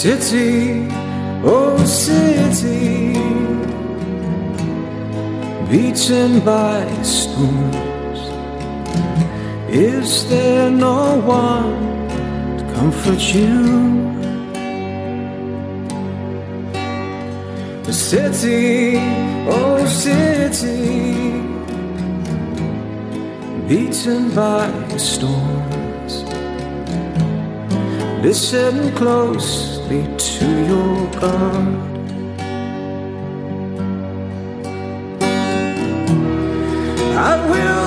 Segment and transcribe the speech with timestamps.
[0.00, 0.88] City,
[1.44, 3.12] oh city,
[5.70, 8.20] beaten by storms.
[9.68, 12.08] Is there no one
[12.56, 13.60] to comfort you?
[17.84, 18.94] The city,
[19.50, 21.42] oh city,
[23.68, 26.24] beaten by storms.
[28.24, 28.94] Listen
[29.90, 31.90] closely to your God.
[37.16, 37.79] I will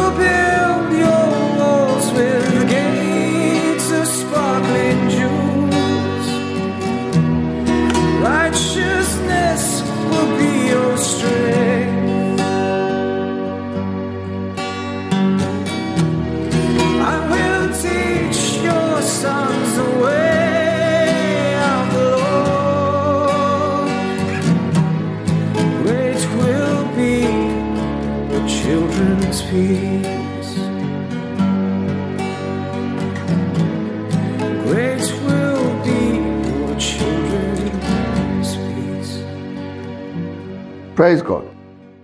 [41.04, 41.46] Praise God.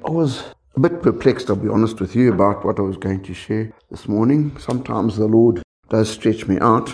[0.06, 0.44] I was
[0.76, 3.72] a bit perplexed, I'll be honest with you, about what I was going to share
[3.90, 4.58] this morning.
[4.60, 6.94] Sometimes the Lord does stretch me out.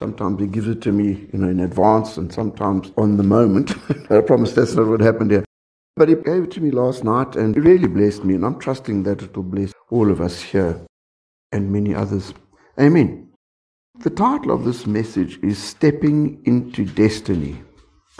[0.00, 3.74] Sometimes He gives it to me, you know, in advance, and sometimes on the moment.
[4.10, 5.44] I promise that's not what happened here.
[5.94, 8.58] But He gave it to me last night, and it really blessed me, and I'm
[8.58, 10.80] trusting that it will bless all of us here
[11.52, 12.32] and many others.
[12.80, 13.28] Amen.
[13.98, 17.62] The title of this message is Stepping into Destiny.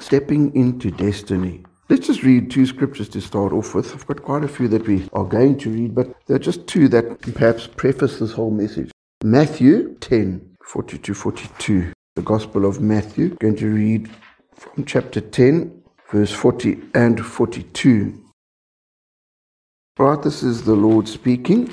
[0.01, 1.65] Stepping into Destiny.
[1.89, 3.95] Let's just read two scriptures to start off with.
[3.95, 6.67] I've got quite a few that we are going to read, but there are just
[6.67, 8.91] two that perhaps preface this whole message.
[9.23, 11.93] Matthew 10, 40 to 42.
[12.17, 13.27] The Gospel of Matthew.
[13.27, 14.11] I'm Going to read
[14.57, 15.81] from chapter 10,
[16.11, 18.21] verse 40 and 42.
[19.97, 21.73] Right, this is the Lord speaking.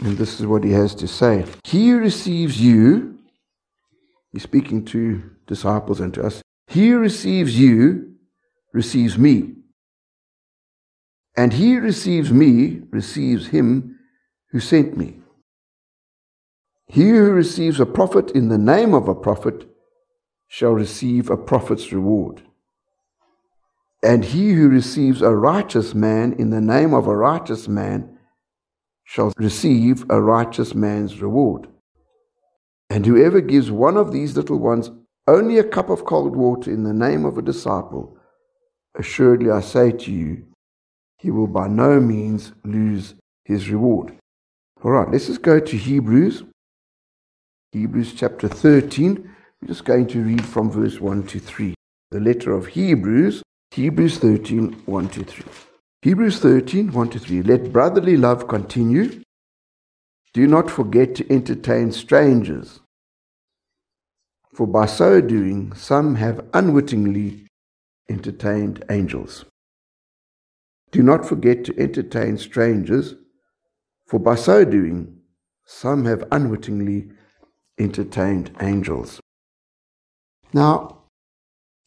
[0.00, 1.44] And this is what he has to say.
[1.62, 3.20] He receives you,
[4.32, 6.42] he's speaking to disciples and to us.
[6.66, 8.15] He receives you
[8.76, 9.54] receives me.
[11.36, 13.98] And he receives me receives him
[14.50, 15.18] who sent me.
[16.86, 19.66] He who receives a prophet in the name of a prophet
[20.46, 22.42] shall receive a prophet's reward.
[24.02, 28.18] And he who receives a righteous man in the name of a righteous man
[29.04, 31.66] shall receive a righteous man's reward.
[32.88, 34.90] And whoever gives one of these little ones
[35.26, 38.15] only a cup of cold water in the name of a disciple,
[38.98, 40.44] assuredly I say to you,
[41.18, 43.14] he will by no means lose
[43.44, 44.14] his reward.
[44.82, 46.44] All right, let's just go to Hebrews.
[47.72, 49.30] Hebrews chapter 13.
[49.60, 51.74] We're just going to read from verse 1 to 3.
[52.10, 53.42] The letter of Hebrews,
[53.72, 55.44] Hebrews 13, 1 to 3.
[56.02, 57.42] Hebrews 13, 1 to 3.
[57.42, 59.22] Let brotherly love continue.
[60.34, 62.80] Do not forget to entertain strangers,
[64.52, 67.45] for by so doing some have unwittingly
[68.08, 69.44] entertained angels.
[70.92, 73.14] Do not forget to entertain strangers,
[74.06, 75.18] for by so doing
[75.64, 77.10] some have unwittingly
[77.78, 79.20] entertained angels.
[80.52, 81.02] Now,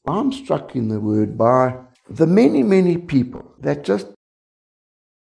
[0.06, 1.76] I'm struck in the word by
[2.10, 4.08] the many, many people that just,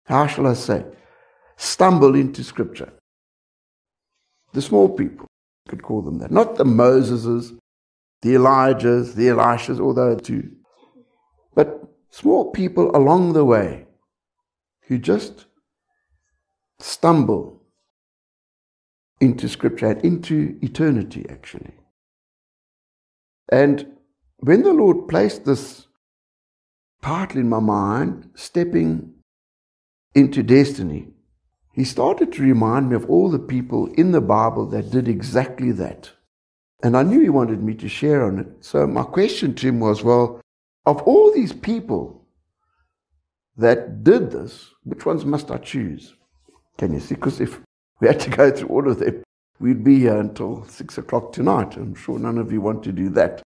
[0.07, 0.85] how shall I say,
[1.57, 2.93] stumble into Scripture.
[4.53, 5.27] The small people,
[5.69, 6.31] could call them that.
[6.31, 7.57] Not the Moseses,
[8.23, 10.51] the Elijahs, the Elishas, although too.
[12.11, 13.87] Small people along the way
[14.87, 15.47] who just
[16.79, 17.63] stumble
[19.21, 21.75] into Scripture and into eternity, actually.
[23.51, 23.95] And
[24.39, 25.87] when the Lord placed this
[27.03, 29.15] partly in my mind, stepping
[30.15, 31.09] into destiny,
[31.73, 35.73] He started to remind me of all the people in the Bible that did exactly
[35.73, 36.11] that.
[36.83, 38.49] And I knew He wanted me to share on it.
[38.61, 40.41] So my question to Him was, well,
[40.89, 42.27] of all these people
[43.59, 46.15] that did this, which ones must I choose?
[46.79, 47.15] Can you see?
[47.15, 47.61] Because if
[48.01, 49.23] we had to go through all of them,
[49.61, 51.77] we'd be here until six o'clock tonight.
[51.77, 53.43] I'm sure none of you want to do that,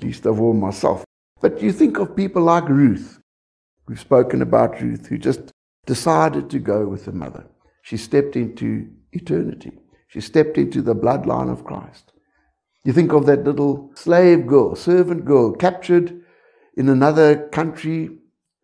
[0.00, 1.04] least of all myself.
[1.42, 3.20] But you think of people like Ruth.
[3.86, 5.52] We've spoken about Ruth, who just
[5.84, 7.44] decided to go with her mother.
[7.82, 9.72] She stepped into eternity.
[10.08, 12.12] She stepped into the bloodline of Christ.
[12.84, 16.19] You think of that little slave girl, servant girl, captured
[16.76, 18.10] in another country,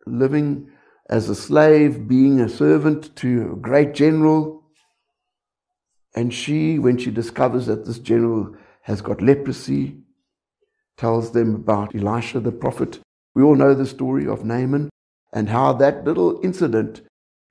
[0.05, 0.69] living
[1.09, 4.63] as a slave, being a servant to a great general.
[6.15, 9.97] And she, when she discovers that this general has got leprosy,
[10.97, 12.99] tells them about Elisha the prophet.
[13.35, 14.89] We all know the story of Naaman
[15.31, 17.01] and how that little incident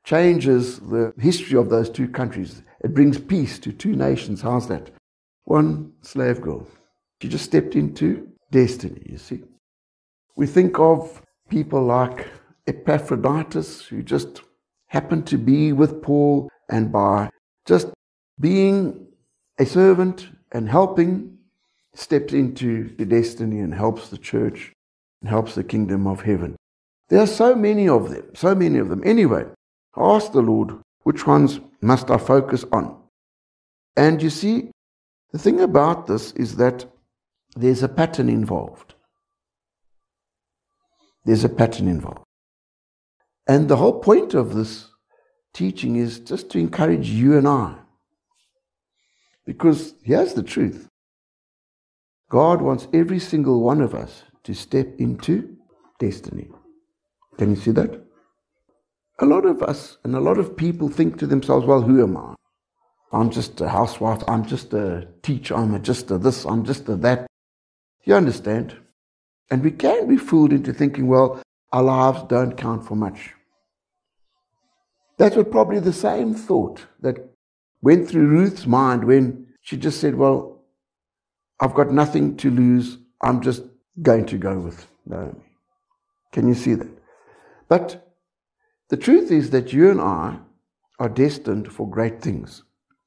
[0.05, 2.63] changes the history of those two countries.
[2.81, 4.43] It brings peace to two nations.
[4.43, 4.91] How's that?
[5.45, 6.67] One slave girl.
[7.23, 9.43] She just stepped into destiny, you see.
[10.37, 12.29] We think of people like
[12.67, 14.43] Epaphroditus, who just
[14.89, 17.31] happened to be with Paul, and by
[17.65, 17.89] just
[18.39, 19.07] being
[19.59, 21.39] a servant and helping,
[21.95, 24.73] steps into the destiny and helps the church
[25.23, 26.55] and helps the kingdom of heaven.
[27.09, 29.03] There are so many of them, so many of them.
[29.05, 29.47] Anyway,
[29.95, 30.73] I ask the Lord,
[31.05, 33.01] which ones must I focus on?
[33.97, 34.71] And you see,
[35.33, 36.85] the thing about this is that
[37.55, 38.96] there's a pattern involved.
[41.27, 42.25] There's a pattern involved.
[43.49, 44.89] And the whole point of this
[45.53, 47.75] teaching is just to encourage you and I.
[49.45, 50.89] Because here's the truth
[52.31, 55.57] God wants every single one of us to step into
[55.99, 56.49] destiny.
[57.39, 58.01] Can you see that?
[59.19, 62.17] A lot of us and a lot of people think to themselves, well, who am
[62.17, 62.35] I?
[63.13, 64.23] I'm just a housewife.
[64.29, 65.57] I'm just a teacher.
[65.57, 66.45] I'm a just a this.
[66.45, 67.27] I'm just a that.
[68.05, 68.77] You understand?
[69.51, 71.41] And we can be fooled into thinking, well,
[71.73, 73.33] our lives don't count for much.
[75.19, 77.17] That was probably the same thought that
[77.83, 80.63] went through Ruth's mind when she just said, Well,
[81.61, 82.99] I've got nothing to lose.
[83.23, 83.63] I'm just
[84.03, 85.41] going to go with Naomi.
[86.33, 86.89] Can you see that?
[87.69, 88.07] But
[88.91, 90.39] the truth is that you and I
[90.99, 92.63] are destined for great things.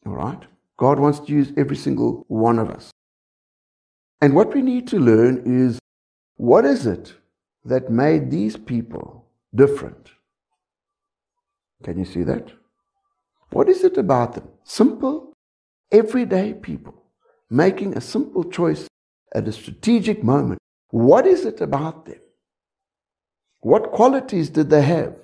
[0.05, 0.43] All right?
[0.77, 2.91] God wants to use every single one of us.
[4.21, 5.79] And what we need to learn is
[6.39, 7.15] what is it
[7.65, 10.11] that made these people different?
[11.83, 12.53] Can you see that?
[13.49, 14.47] What is it about them?
[14.63, 15.33] Simple,
[15.91, 17.03] everyday people
[17.49, 18.87] making a simple choice
[19.35, 20.59] at a strategic moment.
[20.91, 22.21] What is it about them?
[23.59, 25.19] What qualities did they have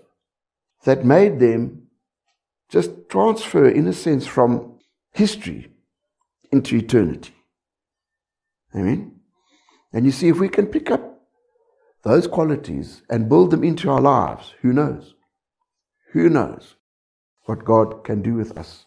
[0.84, 1.88] that made them
[2.68, 4.80] just transfer, in a sense, from
[5.14, 5.72] history
[6.52, 7.34] into eternity?
[8.76, 9.15] Amen?
[9.96, 11.22] And you see, if we can pick up
[12.04, 15.16] those qualities and build them into our lives, who knows?
[16.12, 16.76] Who knows
[17.46, 18.86] what God can do with us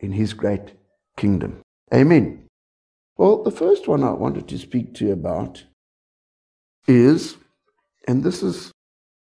[0.00, 0.72] in His great
[1.18, 1.60] kingdom?
[1.92, 2.46] Amen.
[3.18, 5.64] Well, the first one I wanted to speak to you about
[6.86, 7.36] is,
[8.06, 8.72] and this is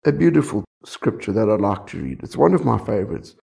[0.05, 2.21] a beautiful scripture that I'd like to read.
[2.23, 3.37] It's one of my favorites.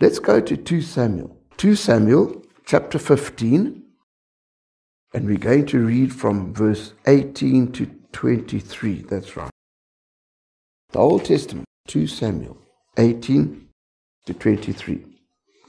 [0.00, 1.34] Let's go to 2 Samuel.
[1.56, 3.85] 2 Samuel chapter 15,
[5.16, 9.06] and we're going to read from verse 18 to 23.
[9.08, 9.50] That's right.
[10.90, 12.58] The Old Testament, 2 Samuel
[12.98, 13.66] 18
[14.26, 15.06] to 23.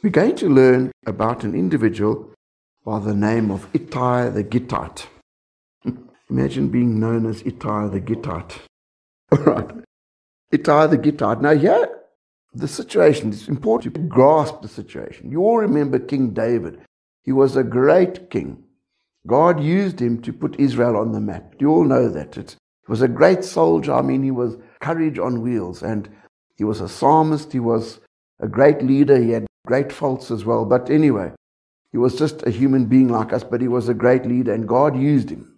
[0.03, 2.29] We're going to learn about an individual
[2.83, 5.05] by the name of Ittai the Gittite.
[6.29, 8.59] Imagine being known as Ittai the Gittite.
[9.31, 9.71] All right.
[10.51, 11.39] Ittai the Gittite.
[11.39, 11.88] Now, here,
[12.53, 15.31] the situation is important to grasp the situation.
[15.31, 16.81] You all remember King David.
[17.23, 18.63] He was a great king.
[19.27, 21.54] God used him to put Israel on the map.
[21.59, 22.37] You all know that.
[22.37, 22.56] It
[22.87, 23.94] was a great soldier.
[23.94, 25.83] I mean, he was courage on wheels.
[25.83, 26.09] And
[26.56, 27.52] he was a psalmist.
[27.52, 27.99] He was
[28.40, 29.21] a great leader.
[29.21, 30.66] He had great faults as well.
[30.66, 31.33] But anyway,
[31.92, 34.68] he was just a human being like us, but he was a great leader, and
[34.68, 35.57] God used him.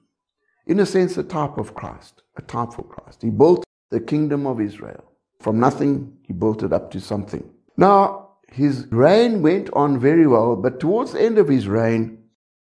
[0.68, 3.22] In a sense, a type of Christ, a type for Christ.
[3.22, 5.04] He built the kingdom of Israel.
[5.42, 7.50] From nothing, he built it up to something.
[7.78, 12.20] Now, his reign went on very well, but towards the end of his reign,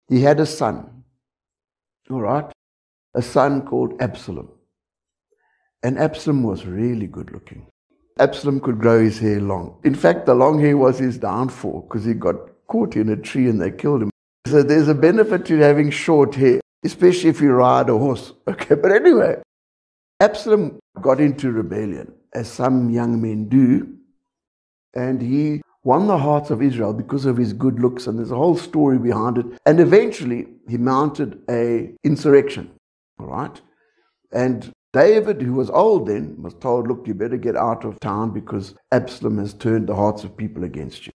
[0.08, 0.95] he had a son.
[2.10, 2.50] All right?
[3.14, 4.50] A son called Absalom.
[5.82, 7.66] And Absalom was really good looking.
[8.18, 9.78] Absalom could grow his hair long.
[9.84, 12.36] In fact, the long hair was his downfall because he got
[12.66, 14.10] caught in a tree and they killed him.
[14.46, 18.32] So there's a benefit to having short hair, especially if you ride a horse.
[18.48, 19.36] Okay, but anyway,
[20.20, 23.96] Absalom got into rebellion, as some young men do,
[24.94, 28.42] and he won the hearts of Israel because of his good looks, and there's a
[28.44, 29.46] whole story behind it.
[29.64, 32.72] And eventually, he mounted a insurrection.
[33.20, 33.60] All right,
[34.32, 38.32] and David, who was old then, was told, Look, you better get out of town
[38.32, 41.12] because Absalom has turned the hearts of people against you.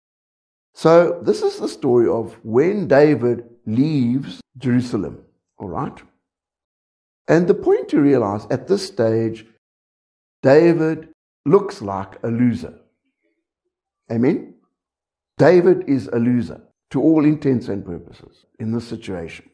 [0.73, 5.23] So, this is the story of when David leaves Jerusalem.
[5.59, 6.01] All right?
[7.29, 9.45] And the point to realize at this stage,
[10.43, 11.09] David
[11.45, 12.73] looks like a loser.
[14.11, 14.56] Amen?
[15.37, 19.49] David is a loser to all intents and purposes in this situation.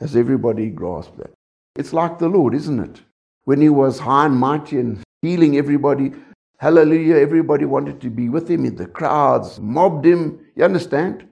[0.00, 1.32] Has everybody grasped that?
[1.76, 3.02] It's like the Lord, isn't it?
[3.48, 6.12] when he was high and mighty and healing everybody.
[6.58, 7.16] Hallelujah.
[7.16, 8.66] Everybody wanted to be with him.
[8.66, 10.38] In the crowds mobbed him.
[10.54, 11.26] You understand?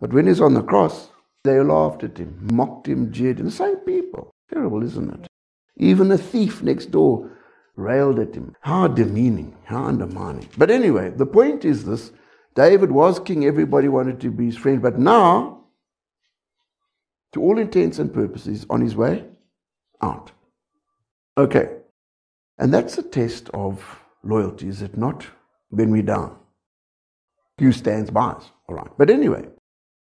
[0.00, 1.08] But when he's on the cross,
[1.42, 3.46] they laughed at him, mocked him, jeered him.
[3.46, 4.30] The same people.
[4.48, 5.26] Terrible, isn't it?
[5.76, 7.28] Even a thief next door
[7.74, 8.54] railed at him.
[8.60, 10.48] How demeaning, how undermining.
[10.56, 12.12] But anyway, the point is this
[12.54, 15.64] David was king, everybody wanted to be his friend, but now,
[17.32, 19.24] to all intents and purposes, on his way
[20.00, 20.30] out.
[21.36, 21.68] Okay.
[22.58, 23.84] And that's a test of
[24.22, 25.26] loyalty, is it not?
[25.70, 26.36] When we're down.
[27.58, 28.50] Who stands by us?
[28.68, 28.90] All right.
[28.96, 29.48] But anyway,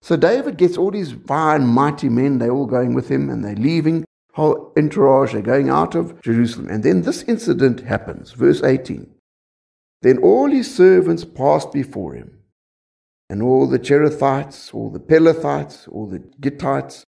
[0.01, 3.55] so David gets all these fine, mighty men, they're all going with him, and they're
[3.55, 6.69] leaving whole entourage, they're going out of Jerusalem.
[6.69, 8.31] And then this incident happens.
[8.31, 9.07] Verse 18.
[10.01, 12.39] Then all his servants passed before him,
[13.29, 17.03] and all the Cherethites, all the Pelethites, all the Gittites,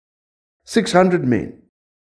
[0.65, 1.61] 600 men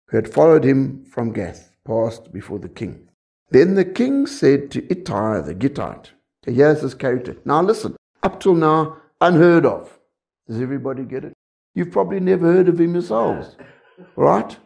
[0.08, 3.08] who had followed him from Gath, passed before the king.
[3.50, 6.10] Then the king said to Ittai the Gittite,
[6.44, 7.37] here's this character.
[7.44, 9.99] Now listen, up till now, unheard of.
[10.49, 11.34] Does everybody get it?
[11.75, 13.56] You've probably never heard of him yourselves,
[14.16, 14.56] right?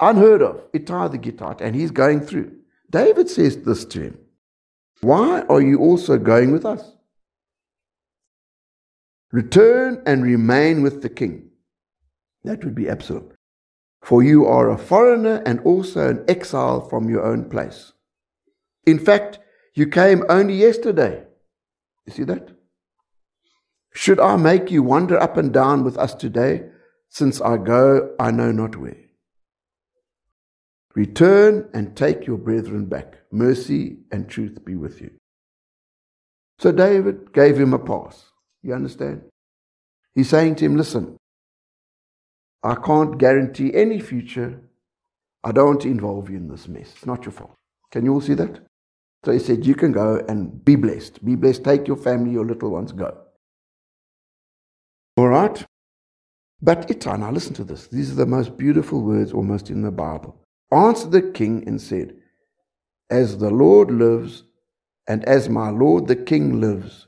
[0.00, 0.62] Unheard of.
[0.72, 2.56] Ittai the Gittite, and he's going through.
[2.90, 4.18] David says this to him
[5.00, 6.92] Why are you also going with us?
[9.30, 11.50] Return and remain with the king.
[12.44, 13.30] That would be Absalom.
[14.02, 17.92] For you are a foreigner and also an exile from your own place.
[18.86, 19.38] In fact,
[19.74, 21.24] you came only yesterday.
[22.06, 22.50] You see that?
[23.92, 26.70] Should I make you wander up and down with us today,
[27.08, 29.07] since I go I know not where?
[30.98, 33.18] Return and take your brethren back.
[33.30, 35.12] Mercy and truth be with you.
[36.58, 38.32] So David gave him a pass.
[38.64, 39.22] You understand?
[40.16, 41.16] He's saying to him, Listen,
[42.64, 44.60] I can't guarantee any future.
[45.44, 46.90] I don't want to involve you in this mess.
[46.96, 47.54] It's not your fault.
[47.92, 48.58] Can you all see that?
[49.24, 51.24] So he said, You can go and be blessed.
[51.24, 51.62] Be blessed.
[51.62, 53.16] Take your family, your little ones, go.
[55.16, 55.64] All right?
[56.60, 57.86] But Ittai, now listen to this.
[57.86, 60.36] These are the most beautiful words almost in the Bible
[60.72, 62.16] answered the king and said,
[63.10, 64.44] As the Lord lives,
[65.08, 67.06] and as my lord the king lives,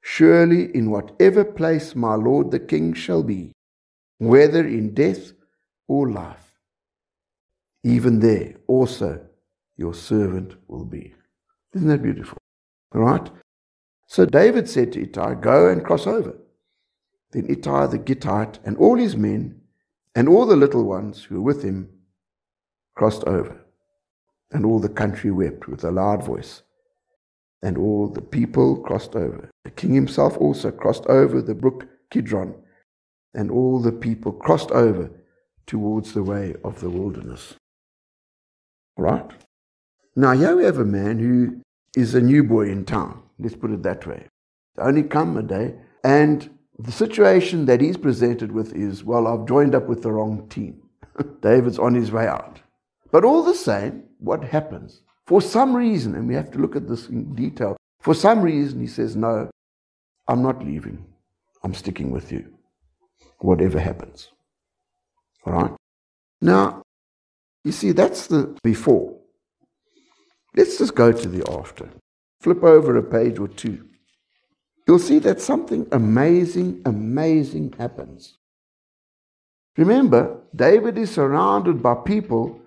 [0.00, 3.52] surely in whatever place my lord the king shall be,
[4.18, 5.32] whether in death
[5.86, 6.52] or life,
[7.84, 9.20] even there also
[9.76, 11.14] your servant will be.
[11.74, 12.38] Isn't that beautiful?
[12.94, 13.30] All right?
[14.06, 16.34] So David said to Ittai, Go and cross over.
[17.32, 19.60] Then Ittai the Gittite and all his men
[20.14, 21.90] and all the little ones who were with him
[22.98, 23.56] crossed over,
[24.50, 26.62] and all the country wept with a loud voice.
[27.62, 29.48] And all the people crossed over.
[29.64, 32.54] The king himself also crossed over the brook Kidron,
[33.34, 35.10] and all the people crossed over
[35.66, 37.54] towards the way of the wilderness.
[38.96, 39.30] Right?
[40.16, 41.62] Now, here we have a man who
[41.96, 43.22] is a new boy in town.
[43.38, 44.26] Let's put it that way.
[44.76, 46.50] Only come a day, and
[46.80, 50.82] the situation that he's presented with is well, I've joined up with the wrong team.
[51.40, 52.60] David's on his way out.
[53.10, 55.00] But all the same, what happens?
[55.26, 58.80] For some reason, and we have to look at this in detail, for some reason
[58.80, 59.50] he says, No,
[60.26, 61.04] I'm not leaving.
[61.62, 62.46] I'm sticking with you,
[63.40, 64.28] whatever happens.
[65.44, 65.72] All right?
[66.40, 66.82] Now,
[67.64, 69.18] you see, that's the before.
[70.54, 71.88] Let's just go to the after.
[72.40, 73.84] Flip over a page or two.
[74.86, 78.38] You'll see that something amazing, amazing happens.
[79.76, 82.57] Remember, David is surrounded by people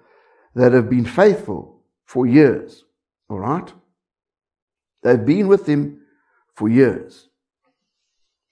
[0.55, 2.83] that have been faithful for years.
[3.29, 3.71] All right?
[5.03, 6.01] They've been with him
[6.53, 7.29] for years.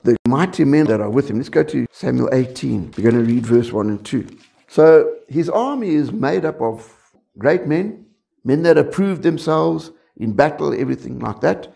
[0.03, 1.37] The mighty men that are with him.
[1.37, 2.93] Let's go to Samuel 18.
[2.97, 4.27] We're going to read verse 1 and 2.
[4.67, 6.95] So his army is made up of
[7.37, 8.05] great men,
[8.43, 11.73] men that have proved themselves in battle, everything like that.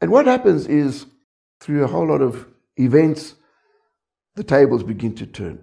[0.00, 1.06] And what happens is,
[1.58, 3.34] through a whole lot of events,
[4.34, 5.58] the tables begin to turn.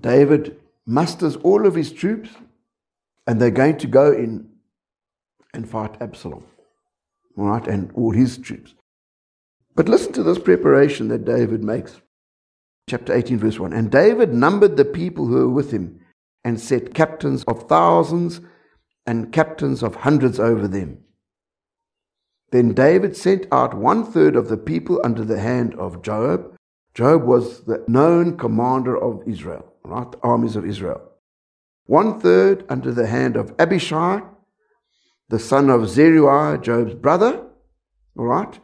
[0.00, 2.30] David musters all of his troops
[3.26, 4.48] and they're going to go in
[5.54, 6.44] and fight Absalom,
[7.36, 8.74] right, and all his troops.
[9.74, 12.00] But listen to this preparation that David makes.
[12.88, 13.72] Chapter 18, verse 1.
[13.72, 16.00] And David numbered the people who were with him
[16.44, 18.40] and set captains of thousands
[19.06, 20.98] and captains of hundreds over them.
[22.50, 26.54] Then David sent out one third of the people under the hand of Joab.
[26.94, 30.10] Joab was the known commander of Israel, right?
[30.10, 31.11] The armies of Israel
[31.92, 34.22] one third under the hand of Abishai,
[35.28, 37.46] the son of Zeruiah, Joab's brother.
[38.16, 38.58] All right?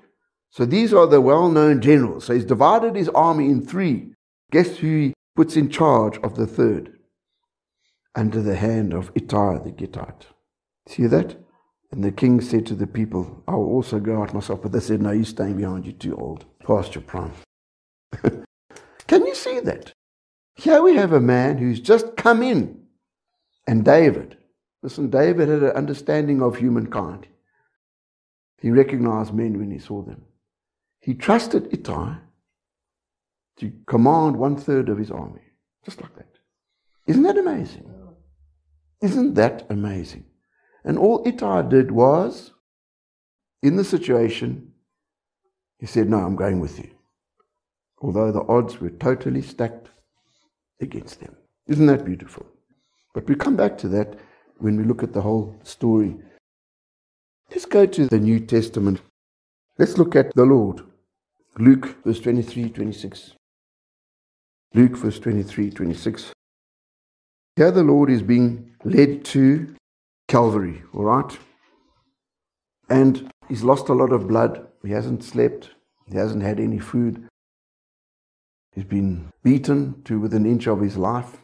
[0.49, 2.25] So these are the well known generals.
[2.25, 4.15] So he's divided his army in three.
[4.51, 6.99] Guess who he puts in charge of the third?
[8.15, 10.29] Under the hand of Ittai the Gittite.
[10.87, 11.37] See that?
[11.93, 14.63] And the king said to the people, I will also go out myself.
[14.63, 17.35] But they said, No, you're staying behind, you're too old, past your prime.
[19.07, 19.93] Can you see that?
[20.55, 22.88] Here we have a man who's just come in.
[23.69, 24.39] And David,
[24.83, 27.27] listen, David had an understanding of humankind.
[28.63, 30.23] He recognized men when he saw them.
[31.01, 32.17] He trusted Ittai
[33.59, 35.43] to command one third of his army,
[35.85, 36.39] just like that.
[37.07, 37.93] Isn't that amazing?
[39.03, 40.25] Isn't that amazing?
[40.83, 42.53] And all Ittai did was,
[43.63, 44.73] in the situation,
[45.79, 46.91] he said, No, I'm going with you.
[48.01, 49.91] Although the odds were totally stacked
[50.81, 51.37] against them.
[51.67, 52.47] Isn't that beautiful?
[53.19, 54.15] But we come back to that
[54.59, 56.15] when we look at the whole story.
[57.51, 59.01] Let's go to the New Testament.
[59.77, 60.85] Let's look at the Lord.
[61.59, 63.33] Luke, verse 23 26.
[64.73, 66.33] Luke, verse 23 26.
[67.57, 69.75] Here the Lord is being led to
[70.29, 71.37] Calvary, all right?
[72.89, 74.65] And he's lost a lot of blood.
[74.85, 75.71] He hasn't slept.
[76.09, 77.27] He hasn't had any food.
[78.77, 81.39] He's been beaten to within an inch of his life.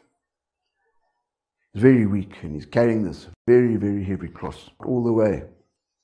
[1.74, 5.42] He's very weak and he's carrying this very, very heavy cross all the way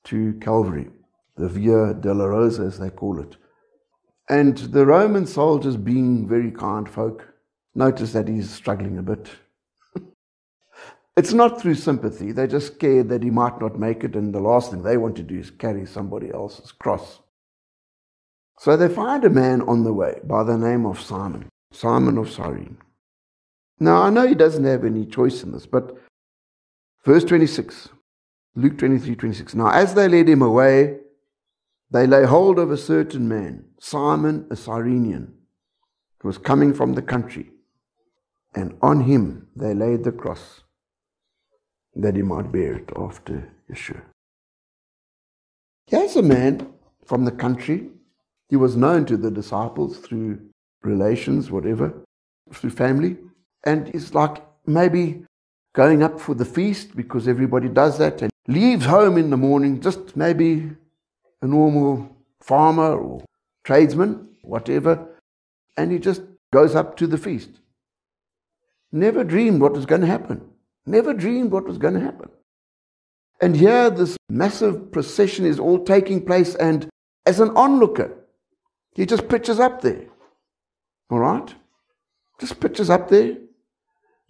[0.05, 0.89] to Calvary,
[1.37, 3.37] the Via Dolorosa, as they call it.
[4.29, 7.27] And the Roman soldiers, being very kind folk,
[7.75, 9.31] notice that he's struggling a bit.
[11.17, 14.41] it's not through sympathy, they're just scared that he might not make it, and the
[14.41, 17.21] last thing they want to do is carry somebody else's cross.
[18.59, 22.31] So they find a man on the way by the name of Simon, Simon of
[22.31, 22.79] Cyrene.
[23.81, 25.97] Now, I know he doesn't have any choice in this, but
[27.05, 27.89] verse 26,
[28.55, 29.55] Luke 23 26.
[29.55, 30.99] Now, as they led him away,
[31.91, 35.33] they lay hold of a certain man, Simon a Cyrenian,
[36.21, 37.51] who was coming from the country,
[38.55, 40.61] and on him they laid the cross
[41.97, 44.03] that he might bear it after Yeshua.
[45.87, 46.73] Here's a man
[47.05, 47.89] from the country.
[48.49, 50.41] He was known to the disciples through
[50.83, 52.05] relations, whatever,
[52.53, 53.17] through family.
[53.65, 55.25] And he's like maybe
[55.75, 59.81] going up for the feast because everybody does that and leaves home in the morning,
[59.81, 60.71] just maybe
[61.43, 63.25] a normal farmer or
[63.65, 65.07] tradesman, whatever,
[65.77, 67.51] and he just goes up to the feast.
[68.93, 70.41] Never dreamed what was going to happen.
[70.85, 72.31] Never dreamed what was going to happen.
[73.41, 76.89] And here, this massive procession is all taking place, and
[77.25, 78.13] as an onlooker,
[78.95, 80.07] he just pitches up there.
[81.11, 81.55] All right?
[82.41, 83.37] Just pitches up there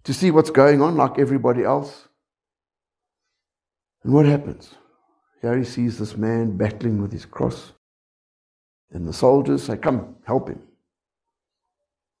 [0.03, 2.07] to see what's going on, like everybody else.
[4.03, 4.73] And what happens?
[5.41, 7.73] Here he sees this man battling with his cross.
[8.91, 10.61] And the soldiers say, Come, help him.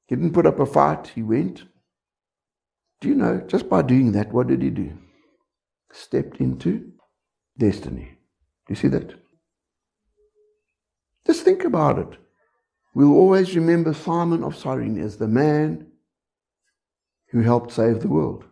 [0.07, 1.63] He didn't put up a fight, he went.
[2.99, 4.97] Do you know, just by doing that, what did he do?
[5.91, 6.91] Stepped into
[7.57, 8.17] destiny.
[8.67, 9.13] Do you see that?
[11.25, 12.17] Just think about it.
[12.93, 15.90] We'll always remember Simon of Cyrene as the man
[17.31, 18.43] who helped save the world.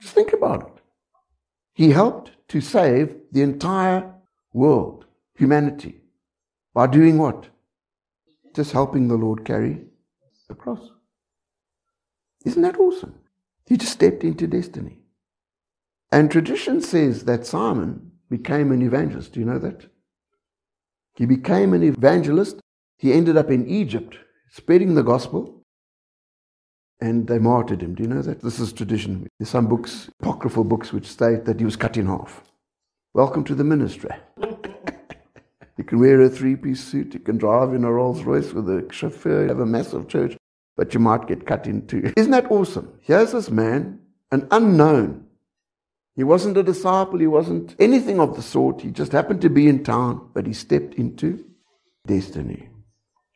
[0.00, 0.82] Just think about it.
[1.74, 4.14] He helped to save the entire
[4.52, 6.02] world, humanity,
[6.74, 7.48] by doing what?
[8.54, 9.80] Just helping the Lord carry
[10.48, 10.90] the cross.
[12.44, 13.14] Isn't that awesome?
[13.66, 14.98] He just stepped into destiny.
[16.12, 19.32] And tradition says that Simon became an evangelist.
[19.32, 19.86] Do you know that?
[21.14, 22.60] He became an evangelist.
[22.96, 24.18] He ended up in Egypt
[24.50, 25.59] spreading the gospel
[27.00, 27.94] and they martyred him.
[27.94, 28.42] Do you know that?
[28.42, 29.28] This is tradition.
[29.38, 32.42] There's some books, apocryphal books, which state that he was cut in half.
[33.14, 34.10] Welcome to the ministry.
[35.76, 38.68] you can wear a three piece suit, you can drive in a Rolls Royce with
[38.68, 40.36] a chauffeur, you have a massive church,
[40.76, 42.12] but you might get cut in two.
[42.16, 42.92] Isn't that awesome?
[43.00, 45.26] Here's this man, an unknown.
[46.16, 48.82] He wasn't a disciple, he wasn't anything of the sort.
[48.82, 51.44] He just happened to be in town, but he stepped into
[52.06, 52.68] destiny.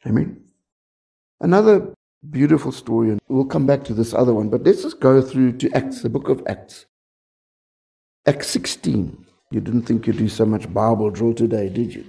[0.07, 0.45] Amen.
[1.41, 1.95] Another
[2.31, 5.53] Beautiful story, and we'll come back to this other one, but let's just go through
[5.59, 6.87] to Acts, the book of Acts.
[8.27, 9.27] Acts 16.
[9.51, 12.05] You didn't think you'd do so much Bible drill today, did you?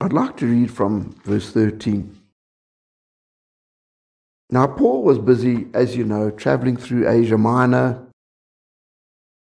[0.00, 2.16] I'd like to read from verse 13.
[4.50, 8.06] Now, Paul was busy, as you know, traveling through Asia Minor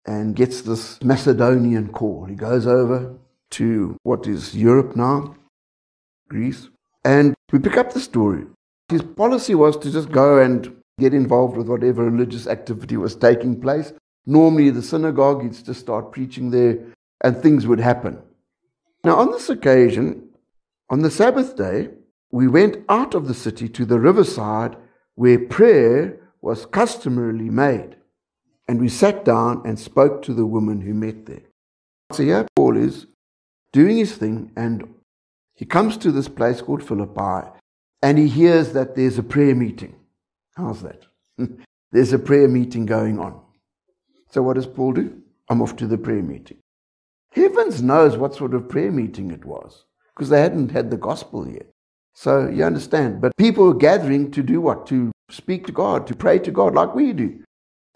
[0.05, 2.25] and gets this Macedonian call.
[2.25, 3.15] He goes over
[3.51, 5.35] to what is Europe now,
[6.29, 6.69] Greece.
[7.03, 8.45] And we pick up the story.
[8.89, 13.59] His policy was to just go and get involved with whatever religious activity was taking
[13.59, 13.93] place.
[14.25, 16.79] Normally, the synagogue, he'd just start preaching there
[17.23, 18.21] and things would happen.
[19.03, 20.29] Now, on this occasion,
[20.89, 21.89] on the Sabbath day,
[22.31, 24.75] we went out of the city to the riverside
[25.15, 27.95] where prayer was customarily made.
[28.67, 31.43] And we sat down and spoke to the woman who met there.
[32.11, 33.07] So here Paul is
[33.71, 34.93] doing his thing, and
[35.55, 37.49] he comes to this place called Philippi,
[38.01, 39.95] and he hears that there's a prayer meeting.
[40.55, 41.05] How's that?
[41.91, 43.39] There's a prayer meeting going on.
[44.29, 45.21] So what does Paul do?
[45.49, 46.57] I'm off to the prayer meeting.
[47.31, 51.47] Heavens knows what sort of prayer meeting it was because they hadn't had the gospel
[51.47, 51.67] yet.
[52.13, 53.21] So you understand.
[53.21, 54.87] But people were gathering to do what?
[54.87, 57.43] To speak to God, to pray to God like we do.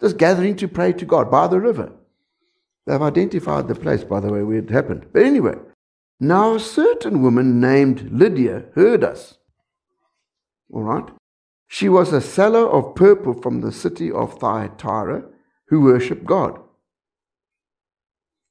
[0.00, 1.92] Just gathering to pray to God by the river.
[2.86, 5.06] They've identified the place, by the way, where it happened.
[5.12, 5.56] But anyway,
[6.20, 9.38] now a certain woman named Lydia heard us.
[10.72, 11.08] All right?
[11.68, 15.24] She was a seller of purple from the city of Thyatira
[15.68, 16.58] who worshipped God.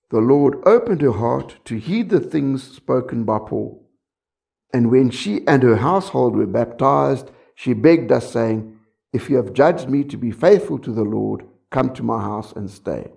[0.09, 3.87] The Lord opened her heart to heed the things spoken by Paul.
[4.73, 8.77] And when she and her household were baptized, she begged us, saying,
[9.13, 12.51] If you have judged me to be faithful to the Lord, come to my house
[12.53, 13.11] and stay.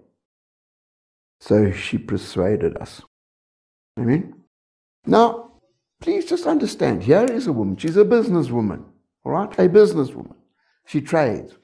[1.40, 3.02] So she persuaded us.
[3.98, 4.34] Amen.
[5.06, 5.52] Now,
[6.00, 7.76] please just understand here is a woman.
[7.76, 8.84] She's a businesswoman.
[9.24, 9.50] All right?
[9.58, 10.34] A businesswoman.
[10.86, 11.54] She trades.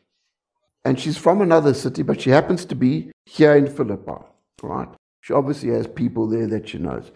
[0.85, 4.11] And she's from another city, but she happens to be here in Philippi.
[4.11, 4.25] All
[4.63, 4.89] right?
[5.21, 7.13] She obviously has people there that she knows.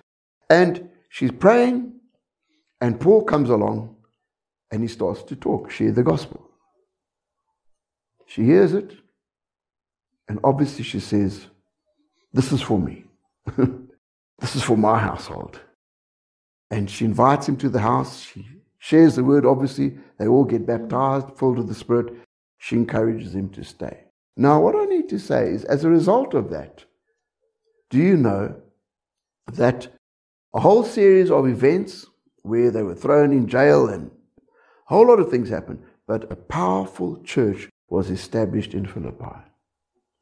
[0.51, 1.95] And she's praying,
[2.81, 3.97] and Paul comes along
[4.71, 6.51] and he starts to talk, share the gospel.
[8.27, 8.93] She hears it,
[10.29, 11.47] and obviously she says,
[12.33, 13.05] This is for me.
[13.57, 15.61] this is for my household.
[16.71, 18.21] And she invites him to the house.
[18.21, 18.47] She
[18.85, 19.97] shares the word, obviously.
[20.19, 22.13] They all get baptized, filled with the Spirit.
[22.59, 24.05] She encourages him to stay.
[24.37, 26.85] Now, what I need to say is, as a result of that,
[27.89, 28.55] do you know
[29.51, 29.89] that
[30.53, 32.07] a whole series of events
[32.43, 36.37] where they were thrown in jail and a whole lot of things happened, but a
[36.37, 39.37] powerful church was established in Philippi.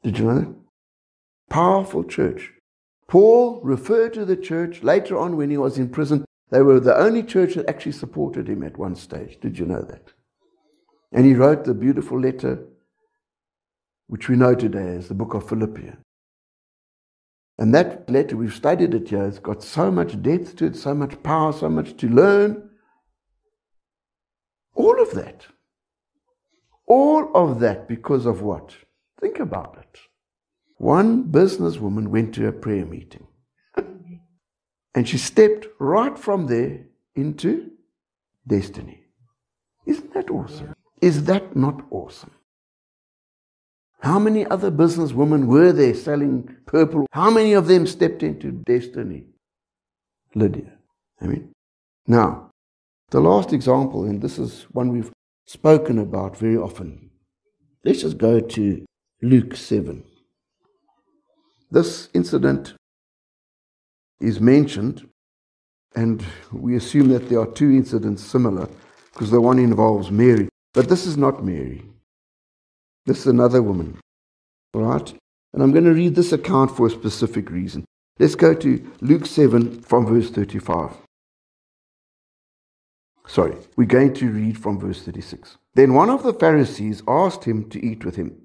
[0.03, 0.55] Did you know that?
[1.49, 2.53] Powerful church.
[3.09, 6.23] Paul referred to the church later on when he was in prison.
[6.53, 9.39] They were the only church that actually supported him at one stage.
[9.39, 10.13] Did you know that?
[11.11, 12.67] And he wrote the beautiful letter,
[14.05, 15.97] which we know today as the book of Philippians.
[17.57, 20.93] And that letter, we've studied it here, it's got so much depth to it, so
[20.93, 22.69] much power, so much to learn.
[24.75, 25.47] All of that.
[26.85, 28.75] All of that because of what?
[29.19, 30.01] Think about it.
[30.77, 33.25] One businesswoman went to a prayer meeting.
[34.95, 37.71] And she stepped right from there into
[38.47, 39.05] destiny.
[39.85, 40.75] Isn't that awesome?
[41.01, 42.31] Is that not awesome?
[43.99, 47.07] How many other businesswomen were there selling purple?
[47.11, 49.23] How many of them stepped into destiny?
[50.35, 50.73] Lydia.
[51.21, 51.53] I mean,
[52.05, 52.51] now,
[53.11, 55.11] the last example, and this is one we've
[55.45, 57.11] spoken about very often.
[57.85, 58.85] Let's just go to
[59.21, 60.03] Luke 7.
[61.71, 62.75] This incident
[64.23, 65.07] is mentioned,
[65.95, 68.67] and we assume that there are two incidents similar
[69.11, 70.49] because the one involves Mary.
[70.73, 71.83] But this is not Mary.
[73.05, 73.99] This is another woman.
[74.73, 75.13] All right?
[75.53, 77.85] And I'm going to read this account for a specific reason.
[78.17, 80.91] Let's go to Luke 7 from verse 35.
[83.27, 85.57] Sorry, we're going to read from verse 36.
[85.75, 88.35] Then one of the Pharisees asked him to eat with him.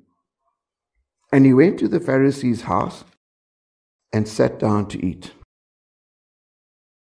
[1.33, 3.05] And he went to the Pharisee's house
[4.13, 5.33] and sat down to eat.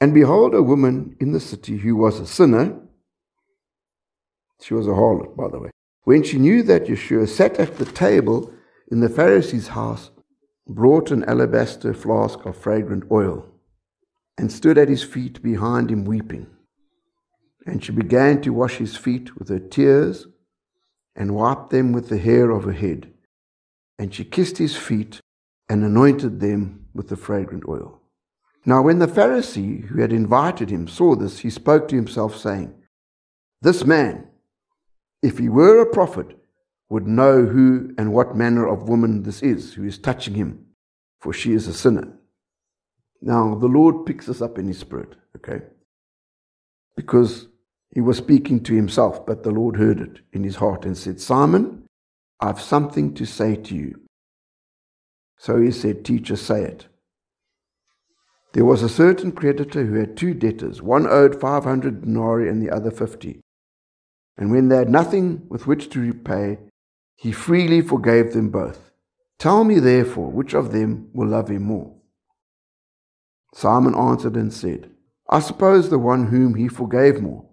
[0.02, 2.76] And behold, a woman in the city who was a sinner,
[4.60, 5.70] she was a harlot, by the way,
[6.02, 8.52] when she knew that Yeshua sat at the table
[8.90, 10.10] in the Pharisee's house,
[10.66, 13.46] brought an alabaster flask of fragrant oil,
[14.36, 16.48] and stood at his feet behind him weeping.
[17.64, 20.26] And she began to wash his feet with her tears,
[21.14, 23.12] and wiped them with the hair of her head.
[24.00, 25.20] And she kissed his feet,
[25.68, 28.01] and anointed them with the fragrant oil.
[28.64, 32.72] Now, when the Pharisee who had invited him saw this, he spoke to himself, saying,
[33.60, 34.28] This man,
[35.22, 36.38] if he were a prophet,
[36.88, 40.66] would know who and what manner of woman this is who is touching him,
[41.20, 42.12] for she is a sinner.
[43.20, 45.64] Now, the Lord picks us up in his spirit, okay?
[46.96, 47.48] Because
[47.94, 51.20] he was speaking to himself, but the Lord heard it in his heart and said,
[51.20, 51.84] Simon,
[52.40, 54.00] I've something to say to you.
[55.38, 56.86] So he said, Teacher, say it.
[58.52, 60.82] There was a certain creditor who had two debtors.
[60.82, 63.40] One owed 500 denarii and the other 50.
[64.36, 66.58] And when they had nothing with which to repay,
[67.16, 68.90] he freely forgave them both.
[69.38, 71.94] Tell me, therefore, which of them will love him more?
[73.54, 74.90] Simon answered and said,
[75.28, 77.44] I suppose the one whom he forgave more.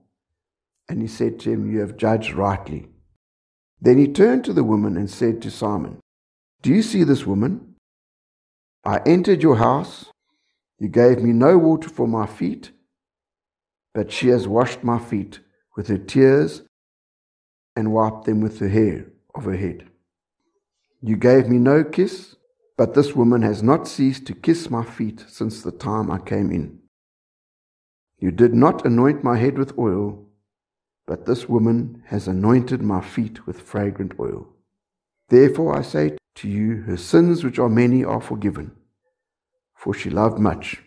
[0.88, 2.90] And he said to him, You have judged rightly.
[3.82, 6.00] Then he turned to the woman and said to Simon,
[6.62, 7.76] Do you see this woman?
[8.84, 10.06] I entered your house.
[10.80, 12.72] You gave me no water for my feet,
[13.94, 15.40] but she has washed my feet
[15.76, 16.64] with her tears
[17.76, 19.88] and wiped them with the hair of her head.
[21.02, 22.36] You gave me no kiss,
[22.78, 26.52] but this woman has not ceased to kiss my feet since the time I came
[26.52, 26.80] in.
[28.20, 30.26] You did not anoint my head with oil,
[31.06, 34.48] but this woman has anointed my feet with fragrant oil.
[35.30, 38.72] Therefore I say to you, her sins, which are many, are forgiven,
[39.80, 40.84] for she loved much.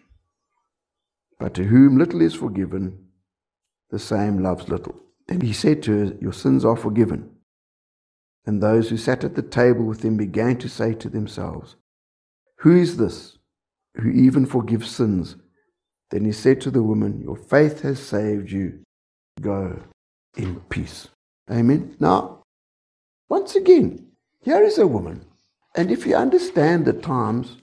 [1.38, 3.07] But to whom little is forgiven,
[3.90, 4.94] the same loves little.
[5.28, 7.31] Then he said to her, Your sins are forgiven.
[8.44, 11.76] And those who sat at the table with him began to say to themselves,
[12.59, 13.38] Who is this
[13.94, 15.37] who even forgives sins?
[16.11, 18.81] Then he said to the woman, Your faith has saved you.
[19.40, 19.81] Go
[20.37, 21.09] in peace.
[21.50, 21.96] Amen.
[21.98, 22.42] Now,
[23.31, 24.09] once again,
[24.42, 25.24] here is a woman.
[25.74, 27.62] And if you understand the times,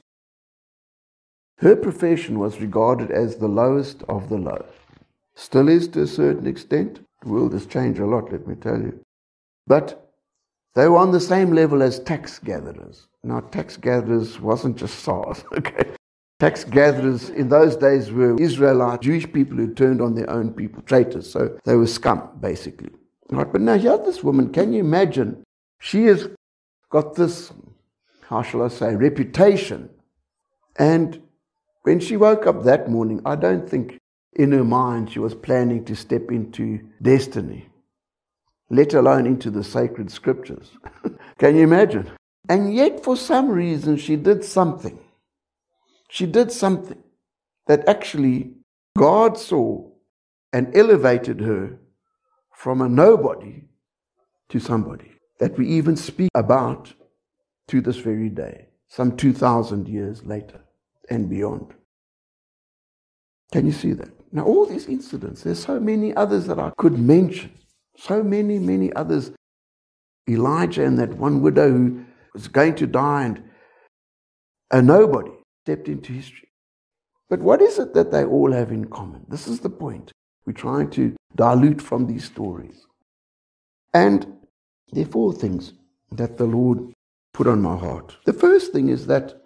[1.59, 4.65] her profession was regarded as the lowest of the low.
[5.35, 7.01] Still is to a certain extent.
[7.21, 8.99] The world has changed a lot, let me tell you.
[9.67, 10.09] But
[10.75, 13.07] they were on the same level as tax gatherers.
[13.23, 15.91] Now, tax gatherers wasn't just SARS, okay?
[16.39, 20.81] Tax gatherers in those days were Israelite Jewish people who turned on their own people,
[20.83, 21.29] traitors.
[21.29, 22.91] So they were scum, basically.
[23.29, 25.43] Right, but now here this woman, can you imagine?
[25.79, 26.29] She has
[26.89, 27.51] got this,
[28.21, 29.89] how shall I say, reputation.
[30.77, 31.21] And
[31.83, 33.97] when she woke up that morning, I don't think
[34.33, 37.69] in her mind she was planning to step into destiny
[38.69, 40.71] let alone into the sacred scriptures.
[41.37, 42.09] Can you imagine?
[42.47, 44.99] And yet, for some reason, she did something.
[46.09, 47.01] She did something
[47.67, 48.51] that actually
[48.97, 49.89] God saw
[50.51, 51.77] and elevated her
[52.53, 53.65] from a nobody
[54.49, 56.93] to somebody that we even speak about
[57.67, 60.61] to this very day, some 2,000 years later
[61.09, 61.73] and beyond.
[63.51, 64.09] Can you see that?
[64.31, 67.51] Now, all these incidents, there's so many others that I could mention.
[67.97, 69.31] So many, many others.
[70.29, 73.43] Elijah and that one widow who was going to die, and
[74.69, 75.31] a nobody
[75.63, 76.49] stepped into history.
[77.29, 79.25] But what is it that they all have in common?
[79.27, 80.11] This is the point.
[80.45, 82.85] We're trying to dilute from these stories.
[83.93, 84.37] And
[84.91, 85.73] there are four things
[86.11, 86.93] that the Lord
[87.33, 88.17] put on my heart.
[88.25, 89.38] The first thing is that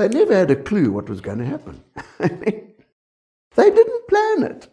[0.00, 1.84] they never had a clue what was going to happen.
[2.18, 4.66] they didn't plan it.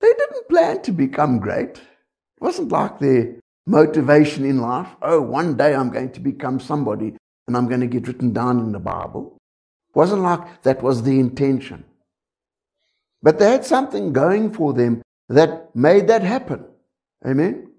[0.00, 1.76] They didn't plan to become great.
[1.76, 3.34] It wasn't like their
[3.66, 4.88] motivation in life.
[5.02, 7.14] Oh, one day I'm going to become somebody
[7.46, 9.36] and I'm going to get written down in the Bible.
[9.90, 11.84] It wasn't like that was the intention.
[13.22, 16.64] But they had something going for them that made that happen.
[17.26, 17.70] Amen?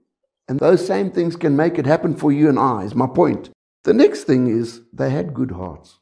[0.48, 3.50] And those same things can make it happen for you and I, is my point.
[3.86, 5.98] The next thing is they had good hearts.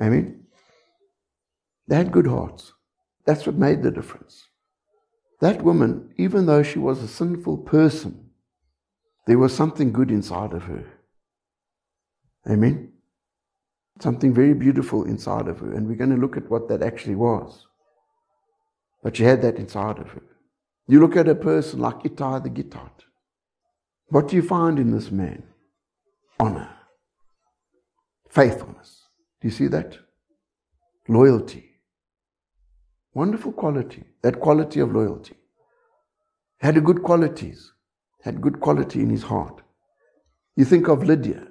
[0.00, 0.44] Amen?
[1.86, 2.72] They had good hearts.
[3.26, 4.48] That's what made the difference.
[5.40, 8.30] That woman, even though she was a sinful person,
[9.26, 10.84] there was something good inside of her.
[12.48, 12.92] Amen?
[14.00, 15.72] Something very beautiful inside of her.
[15.72, 17.66] And we're going to look at what that actually was.
[19.02, 20.22] But she had that inside of her.
[20.86, 23.04] You look at a person like Ittai the Gittite.
[24.08, 25.44] What do you find in this man?
[26.38, 26.68] Honor,
[28.28, 29.03] faithfulness.
[29.44, 29.98] Do you see that?
[31.06, 31.72] Loyalty.
[33.12, 35.34] Wonderful quality, that quality of loyalty.
[36.60, 37.70] Had good qualities,
[38.22, 39.60] had good quality in his heart.
[40.56, 41.48] You think of Lydia.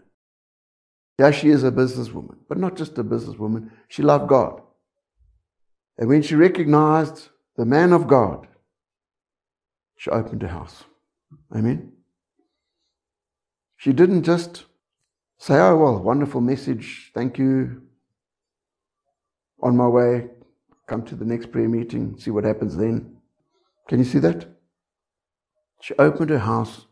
[1.19, 3.69] Yeah, she is a businesswoman, but not just a businesswoman.
[3.89, 4.59] She loved God.
[5.99, 8.47] And when she recognized the man of God,
[9.97, 10.83] she opened her house.
[11.55, 11.91] Amen.
[13.77, 14.65] She didn't just
[15.43, 17.11] say, Oh, well, wonderful message.
[17.13, 17.81] Thank you.
[19.61, 20.29] On my way
[20.87, 23.17] come to the next prayer meeting, see what happens then.
[23.87, 24.45] Can you see that?
[25.81, 26.85] She opened her house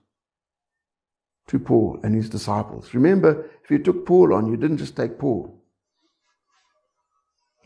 [1.48, 2.94] to Paul and his disciples.
[2.94, 5.62] Remember, if you took Paul on, you didn't just take Paul.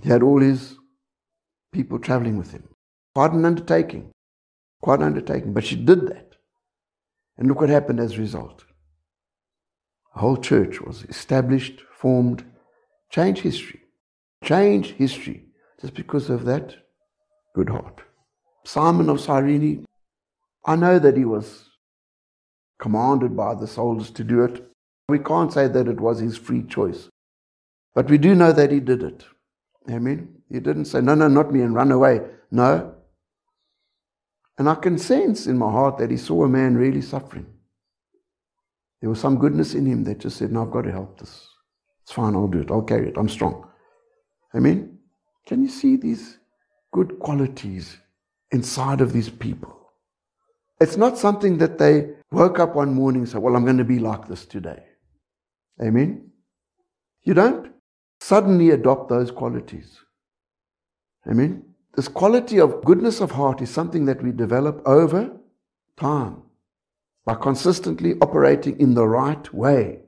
[0.03, 0.75] He had all his
[1.71, 2.67] people traveling with him.
[3.15, 4.11] Quite an undertaking.
[4.81, 5.53] Quite an undertaking.
[5.53, 6.35] But she did that.
[7.37, 8.65] And look what happened as a result.
[10.15, 12.45] A whole church was established, formed,
[13.09, 13.81] changed history.
[14.43, 15.45] Changed history
[15.81, 16.75] just because of that
[17.53, 18.01] good heart.
[18.63, 19.85] Simon of Cyrene,
[20.65, 21.69] I know that he was
[22.79, 24.65] commanded by the soldiers to do it.
[25.09, 27.09] We can't say that it was his free choice.
[27.93, 29.25] But we do know that he did it.
[29.89, 30.41] Amen.
[30.49, 32.21] He didn't say, no, no, not me, and run away.
[32.51, 32.95] No.
[34.57, 37.45] And I can sense in my heart that he saw a man really suffering.
[39.05, 41.47] There was some goodness in him that just said, no, I've got to help this.
[42.01, 42.71] It's fine, I'll do it.
[42.71, 43.17] I'll carry it.
[43.17, 43.67] I'm strong.
[44.55, 44.97] Amen.
[45.45, 46.39] Can you see these
[46.91, 47.97] good qualities
[48.49, 49.91] inside of these people?
[50.81, 53.83] It's not something that they woke up one morning and said, Well, I'm going to
[53.83, 54.81] be like this today.
[55.79, 56.31] Amen?
[57.25, 57.73] You don't
[58.19, 59.99] suddenly adopt those qualities.
[61.29, 61.63] Amen?
[61.95, 65.31] This quality of goodness of heart is something that we develop over
[65.95, 66.41] time
[67.25, 69.99] by consistently operating in the right way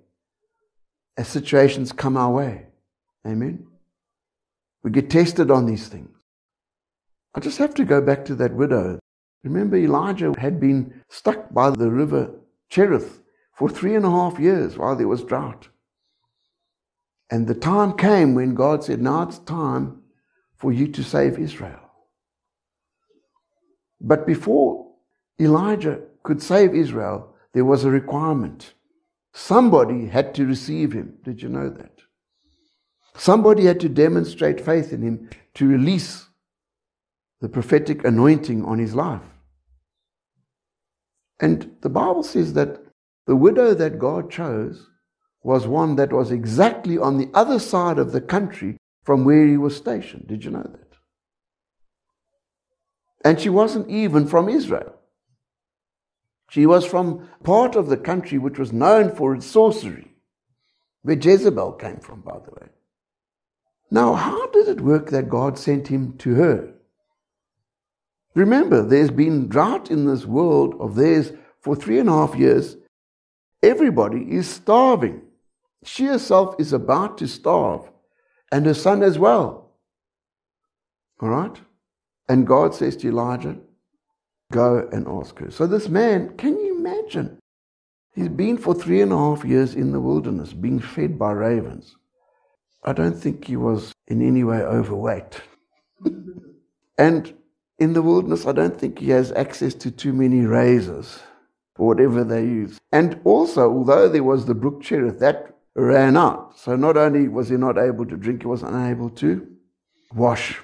[1.17, 2.67] as situations come our way.
[3.25, 3.65] Amen?
[4.83, 6.09] We get tested on these things.
[7.33, 8.99] I just have to go back to that widow.
[9.43, 12.31] Remember, Elijah had been stuck by the river
[12.69, 13.21] Cherith
[13.53, 15.67] for three and a half years while there was drought.
[17.29, 20.01] And the time came when God said, Now it's time
[20.55, 21.79] for you to save Israel.
[23.99, 24.93] But before
[25.39, 28.73] Elijah could save Israel, there was a requirement.
[29.33, 31.13] Somebody had to receive him.
[31.23, 32.01] Did you know that?
[33.15, 36.27] Somebody had to demonstrate faith in him to release
[37.39, 39.21] the prophetic anointing on his life.
[41.39, 42.81] And the Bible says that
[43.25, 44.85] the widow that God chose
[45.43, 49.55] was one that was exactly on the other side of the country from where he
[49.55, 50.27] was stationed.
[50.27, 50.93] Did you know that?
[53.23, 54.96] And she wasn't even from Israel.
[56.49, 60.13] She was from part of the country which was known for its sorcery,
[61.01, 62.69] where Jezebel came from, by the way.
[63.91, 66.73] Now, how did it work that God sent him to her?
[68.35, 72.77] Remember, there's been drought in this world of theirs for three and a half years.
[73.63, 75.21] Everybody is starving.
[75.83, 77.89] She herself is about to starve,
[78.51, 79.71] and her son as well.
[81.19, 81.59] All right?
[82.29, 83.57] And God says to Elijah,
[84.51, 85.51] Go and ask her.
[85.51, 87.39] So, this man, can you imagine?
[88.15, 91.95] He's been for three and a half years in the wilderness, being fed by ravens.
[92.83, 95.41] I don't think he was in any way overweight.
[96.97, 97.33] and
[97.79, 101.19] in the wilderness, I don't think he has access to too many razors
[101.77, 102.79] or whatever they use.
[102.91, 106.57] And also, although there was the brook Cherith, that ran out.
[106.57, 109.47] So not only was he not able to drink, he was unable to
[110.13, 110.57] wash.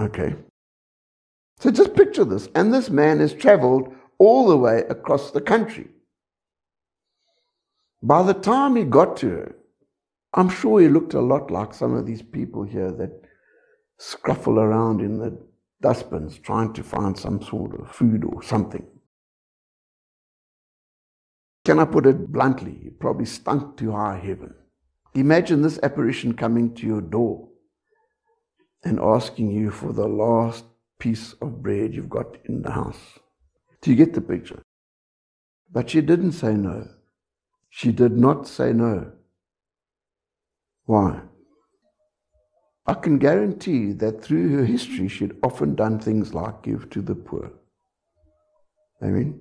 [0.00, 0.34] Okay.
[1.60, 2.48] So just picture this.
[2.54, 5.88] And this man has traveled all the way across the country.
[8.02, 9.54] By the time he got to her,
[10.32, 13.12] I'm sure he looked a lot like some of these people here that
[14.00, 15.38] scruffle around in the
[15.82, 18.86] dustbins trying to find some sort of food or something.
[21.66, 22.78] Can I put it bluntly?
[22.82, 24.54] He probably stunk to high heaven.
[25.14, 27.48] Imagine this apparition coming to your door
[28.82, 30.64] and asking you for the last
[31.00, 33.18] piece of bread you've got in the house.
[33.80, 34.62] Do you get the picture?
[35.72, 36.86] But she didn't say no.
[37.70, 39.12] She did not say no.
[40.84, 41.20] Why?
[42.86, 47.14] I can guarantee that through her history, she'd often done things like give to the
[47.14, 47.52] poor.
[49.00, 49.40] I mean,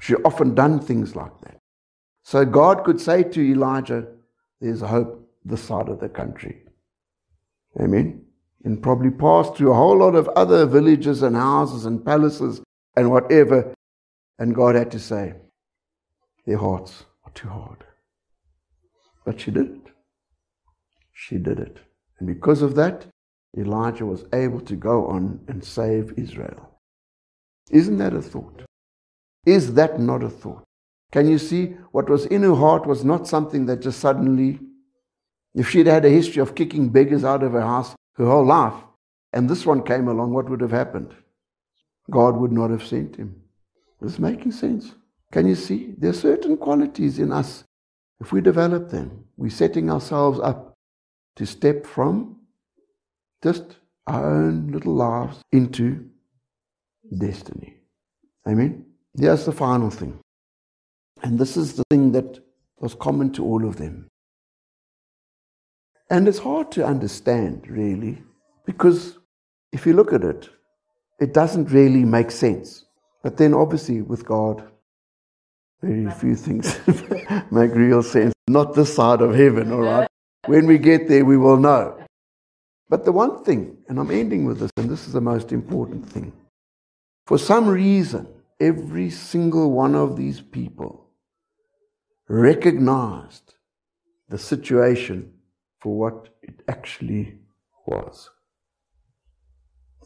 [0.00, 1.58] she often done things like that.
[2.22, 4.06] So God could say to Elijah,
[4.60, 6.62] There's hope this side of the country.
[7.80, 8.24] Amen.
[8.64, 12.60] And probably passed through a whole lot of other villages and houses and palaces
[12.96, 13.74] and whatever.
[14.38, 15.34] And God had to say,
[16.46, 17.84] Their hearts are too hard.
[19.24, 19.92] But she did it.
[21.12, 21.78] She did it.
[22.18, 23.06] And because of that,
[23.56, 26.78] Elijah was able to go on and save Israel.
[27.70, 28.62] Isn't that a thought?
[29.44, 30.64] Is that not a thought?
[31.10, 34.60] Can you see what was in her heart was not something that just suddenly,
[35.54, 38.74] if she'd had a history of kicking beggars out of her house her whole life,
[39.32, 41.14] and this one came along, what would have happened?
[42.10, 43.42] God would not have sent him.
[44.02, 44.94] It's making sense.
[45.30, 45.94] Can you see?
[45.96, 47.64] There are certain qualities in us.
[48.20, 50.74] If we develop them, we're setting ourselves up
[51.36, 52.36] to step from
[53.42, 56.08] just our own little lives into
[57.16, 57.76] destiny.
[58.46, 58.84] Amen?
[59.18, 60.18] Here's the final thing.
[61.22, 62.40] And this is the thing that
[62.78, 64.08] was common to all of them.
[66.12, 68.22] And it's hard to understand, really,
[68.66, 69.18] because
[69.72, 70.50] if you look at it,
[71.18, 72.84] it doesn't really make sense.
[73.22, 74.62] But then, obviously, with God,
[75.80, 76.78] very few things
[77.50, 78.34] make real sense.
[78.46, 80.06] Not this side of heaven, all right?
[80.44, 81.98] When we get there, we will know.
[82.90, 86.06] But the one thing, and I'm ending with this, and this is the most important
[86.10, 86.30] thing.
[87.26, 88.28] For some reason,
[88.60, 91.06] every single one of these people
[92.28, 93.54] recognized
[94.28, 95.31] the situation
[95.82, 97.38] for what it actually
[97.86, 98.30] was.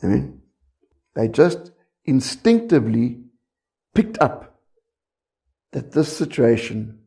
[0.03, 0.41] Amen.
[1.15, 1.73] They just
[2.05, 3.19] instinctively
[3.95, 4.61] picked up
[5.73, 7.01] that this situation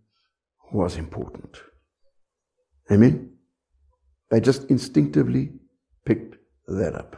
[0.71, 1.57] was important.
[2.91, 3.31] Amen?
[4.29, 5.53] They just instinctively
[6.05, 6.35] picked
[6.67, 7.15] that up.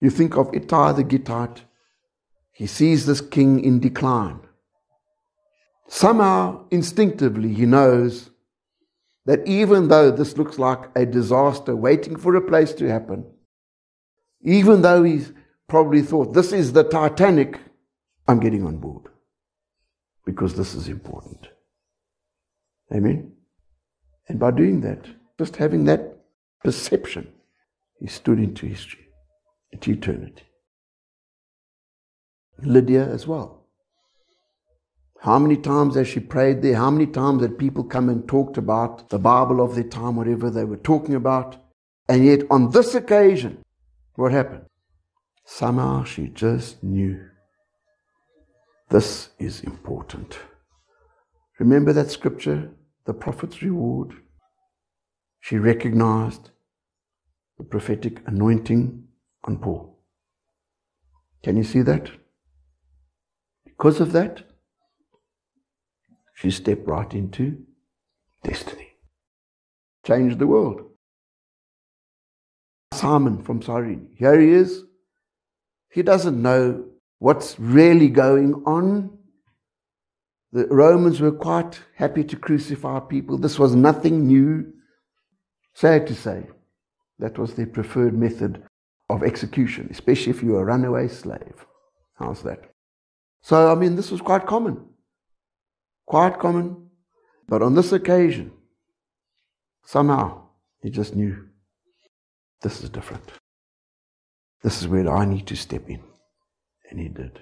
[0.00, 1.62] You think of Ittai the Gittite,
[2.52, 4.40] He sees this king in decline.
[5.88, 8.31] Somehow, instinctively, he knows
[9.26, 13.24] that even though this looks like a disaster waiting for a place to happen,
[14.42, 15.32] even though he's
[15.68, 17.60] probably thought, this is the Titanic,
[18.26, 19.04] I'm getting on board
[20.24, 21.48] because this is important.
[22.92, 23.32] Amen?
[24.28, 25.06] And by doing that,
[25.38, 26.18] just having that
[26.62, 27.32] perception,
[27.98, 29.08] he stood into history,
[29.72, 30.44] into eternity.
[32.62, 33.61] Lydia as well.
[35.22, 36.74] How many times has she prayed there?
[36.74, 40.50] How many times had people come and talked about the Bible of their time, whatever
[40.50, 41.56] they were talking about?
[42.08, 43.62] And yet, on this occasion,
[44.16, 44.64] what happened?
[45.44, 47.24] Somehow she just knew
[48.90, 50.40] this is important.
[51.60, 52.72] Remember that scripture,
[53.04, 54.14] the prophet's reward?
[55.38, 56.50] She recognized
[57.58, 59.04] the prophetic anointing
[59.44, 60.00] on Paul.
[61.44, 62.10] Can you see that?
[63.64, 64.51] Because of that,
[66.34, 67.64] she stepped right into
[68.42, 68.96] destiny.
[70.06, 70.82] Changed the world.
[72.92, 74.84] Simon from Cyrene, here he is.
[75.90, 76.84] He doesn't know
[77.18, 79.18] what's really going on.
[80.52, 83.38] The Romans were quite happy to crucify people.
[83.38, 84.72] This was nothing new.
[85.74, 86.46] Sad to say,
[87.18, 88.62] that was their preferred method
[89.08, 91.66] of execution, especially if you were a runaway slave.
[92.14, 92.70] How's that?
[93.42, 94.84] So, I mean, this was quite common.
[96.06, 96.90] Quite common.
[97.48, 98.52] But on this occasion,
[99.84, 100.42] somehow,
[100.82, 101.48] he just knew
[102.62, 103.30] this is different.
[104.62, 106.02] This is where I need to step in.
[106.90, 107.40] And he did.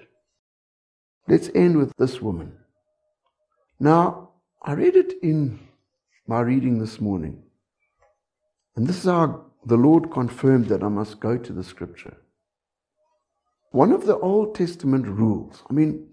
[1.29, 2.57] Let's end with this woman.
[3.79, 4.31] Now,
[4.63, 5.61] I read it in
[6.27, 7.43] my reading this morning.
[8.77, 12.17] And this is how the Lord confirmed that I must go to the scripture.
[13.73, 16.09] One of the Old Testament rules, I mean,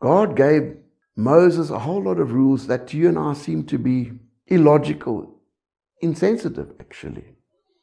[0.00, 0.76] God gave
[1.18, 4.12] Moses a whole lot of rules that to you and I seem to be
[4.46, 5.34] illogical,
[6.00, 7.24] insensitive, actually.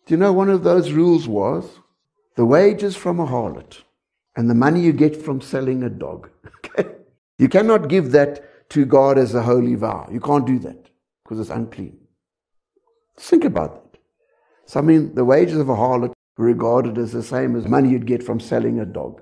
[0.06, 1.80] Do you know one of those rules was
[2.38, 3.82] the wages from a harlot
[4.38, 6.30] and the money you get from selling a dog?
[7.38, 10.08] You cannot give that to God as a holy vow.
[10.10, 10.90] You can't do that
[11.22, 11.98] because it's unclean.
[13.18, 14.00] Think about that.
[14.66, 17.90] So, I mean, the wages of a harlot were regarded as the same as money
[17.90, 19.22] you'd get from selling a dog.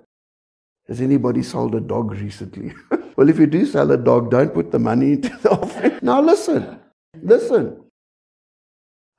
[0.88, 2.74] Has anybody sold a dog recently?
[3.16, 6.00] well, if you do sell a dog, don't put the money into the offering.
[6.02, 6.80] Now, listen,
[7.22, 7.82] listen.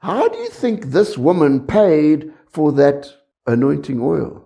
[0.01, 3.11] How do you think this woman paid for that
[3.47, 4.45] anointing oil?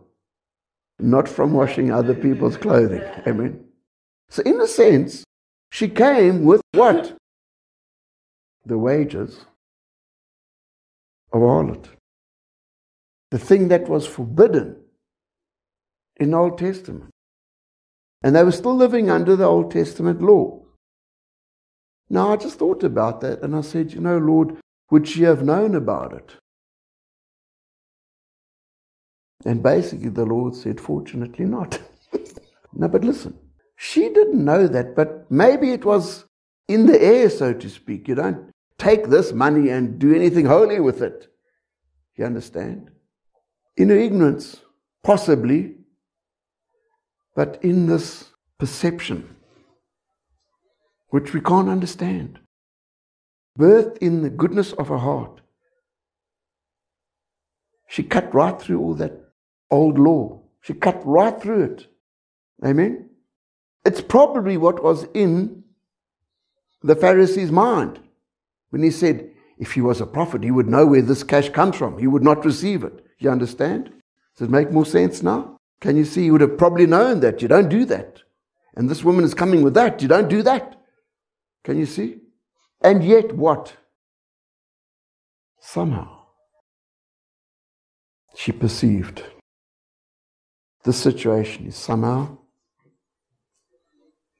[1.01, 3.03] Not from washing other people's clothing.
[3.27, 3.65] Amen.
[4.31, 5.25] So, in a sense,
[5.71, 7.17] she came with what?
[8.65, 9.45] The wages
[11.33, 11.89] of harlot
[13.31, 14.77] the thing that was forbidden
[16.17, 17.11] in Old Testament.
[18.23, 20.63] And they were still living under the Old Testament law.
[22.11, 24.57] Now, I just thought about that and I said, you know, Lord,
[24.91, 26.37] would she have known about it?
[29.45, 31.81] And basically, the Lord said, fortunately not.
[32.73, 33.39] no, but listen,
[33.77, 36.25] she didn't know that, but maybe it was
[36.67, 38.09] in the air, so to speak.
[38.09, 41.29] You don't take this money and do anything holy with it.
[42.17, 42.91] You understand?
[43.79, 44.61] in ignorance,
[45.05, 45.77] possibly,
[47.39, 49.37] but in this perception,
[51.11, 52.41] which we can't understand.
[53.57, 55.41] Birthed in the goodness of her heart.
[57.87, 59.13] She cut right through all that
[59.71, 60.41] old law.
[60.63, 61.87] She cut right through it.
[62.67, 63.09] Amen?
[63.85, 65.63] It's probably what was in
[66.83, 68.01] the Pharisee's mind
[68.71, 71.77] when he said, if he was a prophet, he would know where this cash comes
[71.77, 71.99] from.
[71.99, 73.07] He would not receive it.
[73.21, 73.93] You understand?
[74.37, 75.58] Does it make more sense now?
[75.81, 76.25] Can you see?
[76.25, 77.43] You would have probably known that.
[77.43, 78.23] You don't do that.
[78.75, 80.03] And this woman is coming with that.
[80.03, 80.81] You don't do that.
[81.65, 82.19] Can you see?
[82.81, 83.77] And yet, what?
[85.61, 86.27] Somehow,
[88.35, 89.23] she perceived
[90.85, 92.39] the situation is somehow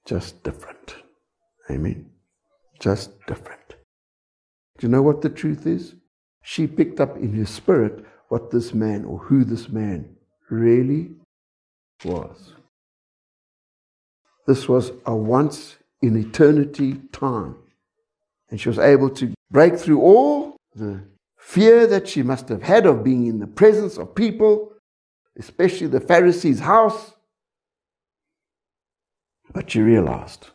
[0.07, 0.97] just different.
[1.71, 2.11] Amen.
[2.81, 3.77] Just different.
[4.79, 5.95] Do you know what the truth is?
[6.43, 10.17] She picked up in her spirit what this man or who this man
[10.49, 11.11] really
[12.05, 12.53] was.
[14.47, 17.57] This was a once in eternity time.
[18.51, 21.03] And she was able to break through all the
[21.39, 24.73] fear that she must have had of being in the presence of people,
[25.39, 27.13] especially the Pharisee's house.
[29.53, 30.49] But she realized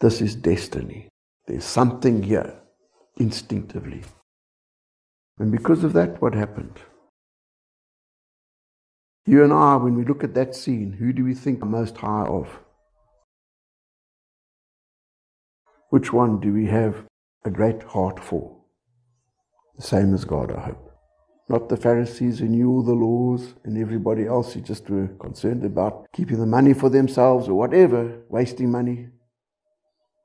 [0.00, 1.08] this is destiny.
[1.46, 2.60] There's something here
[3.16, 4.02] instinctively.
[5.38, 6.78] And because of that, what happened?
[9.26, 12.26] You and I, when we look at that scene, who do we think most high
[12.26, 12.60] of?
[15.88, 17.06] Which one do we have
[17.44, 18.54] a great heart for?
[19.76, 20.90] The same as God, I hope.
[21.48, 25.64] Not the Pharisees who knew all the laws and everybody else who just were concerned
[25.64, 29.08] about keeping the money for themselves or whatever, wasting money.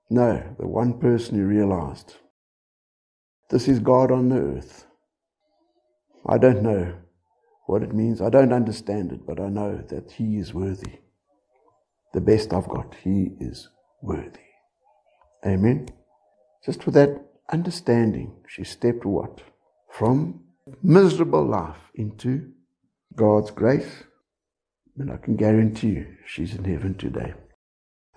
[0.09, 2.15] No, the one person who realized
[3.49, 4.85] this is God on the earth.
[6.25, 6.95] I don't know
[7.69, 8.19] what it means.
[8.19, 10.99] I don't understand it, but I know that He is worthy.
[12.13, 13.69] The best I've got, He is
[14.01, 14.49] worthy.
[15.45, 15.89] Amen.
[16.65, 17.11] Just with that
[17.53, 19.41] understanding, she stepped what?
[19.91, 20.41] From
[20.81, 22.51] miserable life into
[23.15, 24.03] God's grace.
[24.97, 27.33] And I can guarantee you, she's in heaven today.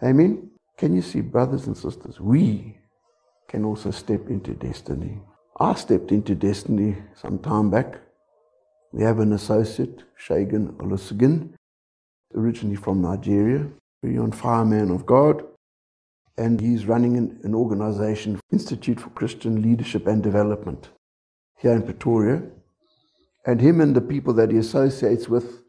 [0.03, 0.51] Amen.
[0.79, 2.79] Can you see, brothers and sisters, we
[3.49, 5.21] can also step into destiny.
[5.61, 8.01] I stepped into destiny some time back.
[8.93, 11.55] We have an associate, Shagan Olusegun,
[12.35, 13.67] originally from Nigeria,
[14.03, 15.45] very on fire man of God
[16.39, 20.89] and he's running an, an organization, Institute for Christian Leadership and Development,
[21.59, 22.43] here in Pretoria.
[23.47, 25.63] And him and the people that he associates with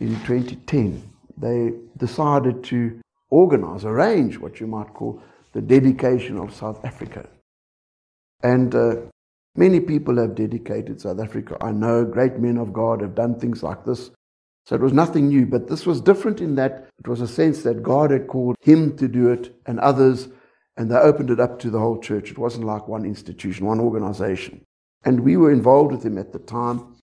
[0.00, 1.02] in 2010,
[1.36, 5.22] they decided to organize, arrange what you might call
[5.52, 7.28] the dedication of South Africa.
[8.42, 8.96] And uh,
[9.58, 11.56] many people have dedicated South Africa.
[11.60, 14.10] I know great men of God have done things like this.
[14.64, 17.62] So it was nothing new, but this was different in that it was a sense
[17.62, 20.28] that God had called him to do it and others,
[20.76, 22.30] and they opened it up to the whole church.
[22.30, 24.64] It wasn't like one institution, one organization.
[25.04, 26.96] And we were involved with him at the time.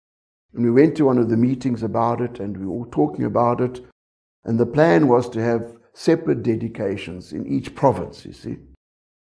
[0.54, 3.26] And we went to one of the meetings about it, and we were all talking
[3.26, 3.84] about it.
[4.46, 8.58] And the plan was to have separate dedications in each province, you see,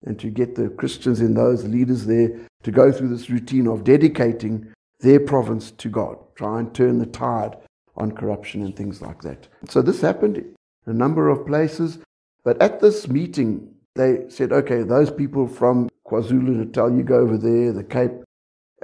[0.05, 2.29] and to get the Christians in those leaders there
[2.63, 7.05] to go through this routine of dedicating their province to God, try and turn the
[7.05, 7.57] tide
[7.95, 9.47] on corruption and things like that.
[9.69, 11.99] So this happened in a number of places.
[12.43, 17.37] But at this meeting, they said, okay, those people from KwaZulu Natal, you go over
[17.37, 18.11] there, the Cape,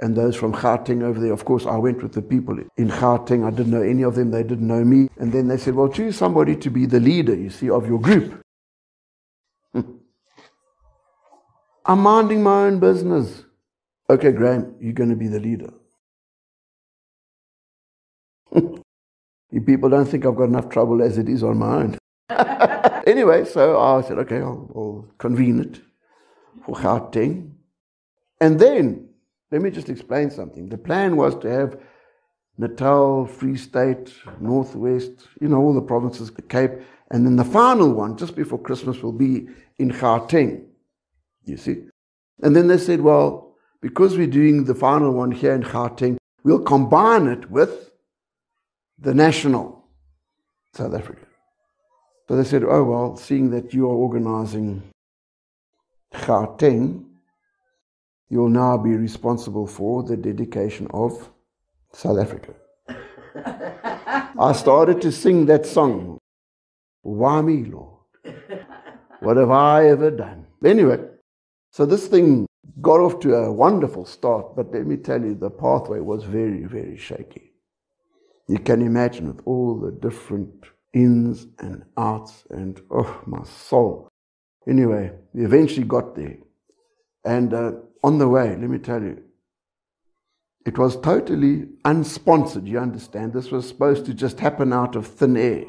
[0.00, 1.32] and those from Gauteng over there.
[1.32, 3.46] Of course, I went with the people in Gauteng.
[3.46, 4.32] I didn't know any of them.
[4.32, 5.08] They didn't know me.
[5.18, 8.00] And then they said, well, choose somebody to be the leader, you see, of your
[8.00, 8.42] group.
[9.72, 9.82] Hmm.
[11.86, 13.44] I'm minding my own business.
[14.08, 15.72] Okay, Graham, you're going to be the leader.
[19.50, 21.98] You people don't think I've got enough trouble as it is on my own.
[23.06, 25.80] anyway, so I said, okay, I'll, I'll convene it
[26.66, 27.52] for Gauteng.
[28.40, 29.10] And then,
[29.52, 30.70] let me just explain something.
[30.70, 31.78] The plan was to have
[32.58, 36.72] Natal, Free State, Northwest, you know, all the provinces, the Cape,
[37.12, 39.46] and then the final one, just before Christmas, will be
[39.78, 40.64] in Gauteng.
[41.44, 41.84] You see?
[42.42, 46.62] And then they said, well, because we're doing the final one here in Gauteng, we'll
[46.62, 47.90] combine it with
[48.98, 49.86] the national
[50.72, 51.26] South Africa.
[52.28, 54.82] So they said, oh, well, seeing that you are organizing
[56.14, 57.04] Gauteng,
[58.30, 61.28] you'll now be responsible for the dedication of
[61.92, 62.54] South Africa.
[63.36, 66.18] I started to sing that song.
[67.02, 67.98] Why me, Lord?
[69.20, 70.46] What have I ever done?
[70.64, 70.98] Anyway,
[71.74, 72.46] so this thing
[72.80, 76.62] got off to a wonderful start, but let me tell you, the pathway was very,
[76.62, 77.50] very shaky.
[78.46, 84.08] You can imagine with all the different ins and outs, and oh, my soul.
[84.68, 86.36] Anyway, we eventually got there.
[87.24, 87.72] And uh,
[88.04, 89.20] on the way, let me tell you,
[90.64, 93.32] it was totally unsponsored, you understand?
[93.32, 95.64] This was supposed to just happen out of thin air.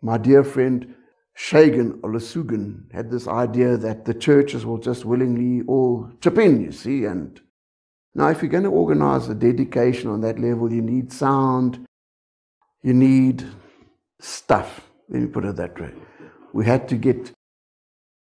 [0.00, 0.94] My dear friend
[1.36, 6.72] Shagan Olusegun had this idea that the churches will just willingly all chip in, you
[6.72, 7.40] see, and
[8.14, 11.86] now, if you're going to organize a dedication on that level, you need sound,
[12.82, 13.44] you need
[14.20, 14.82] stuff.
[15.08, 15.92] Let me put it that way.
[16.52, 17.32] We had to get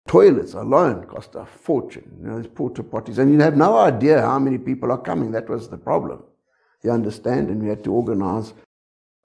[0.08, 2.20] toilets alone cost a fortune.
[2.22, 5.32] You know, these porta potties, and you have no idea how many people are coming.
[5.32, 6.24] That was the problem.
[6.84, 7.50] You understand?
[7.50, 8.54] And we had to organize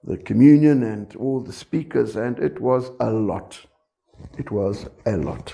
[0.03, 3.59] the communion and all the speakers, and it was a lot.
[4.37, 5.53] It was a lot.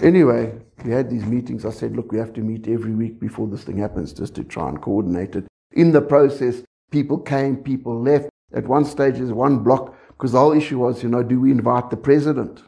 [0.00, 1.64] Anyway, we had these meetings.
[1.64, 4.44] I said, look, we have to meet every week before this thing happens just to
[4.44, 5.46] try and coordinate it.
[5.72, 8.28] In the process, people came, people left.
[8.52, 11.50] At one stage, there's one block because the whole issue was, you know, do we
[11.50, 12.62] invite the president?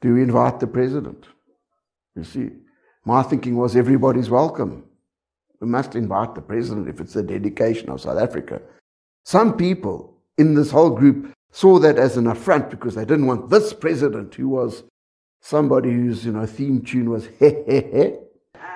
[0.00, 1.26] do we invite the president?
[2.16, 2.50] You see,
[3.04, 4.84] my thinking was everybody's welcome.
[5.60, 8.62] We must invite the president if it's the dedication of South Africa.
[9.24, 13.50] Some people in this whole group saw that as an affront because they didn't want
[13.50, 14.84] this president who was
[15.40, 18.12] somebody whose you know theme tune was he he he.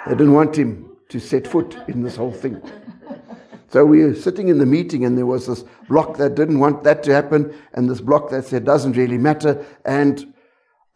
[0.07, 2.61] They didn't want him to set foot in this whole thing.
[3.69, 6.85] So we were sitting in the meeting, and there was this block that didn't want
[6.85, 9.67] that to happen, and this block that said doesn't really matter.
[9.85, 10.33] And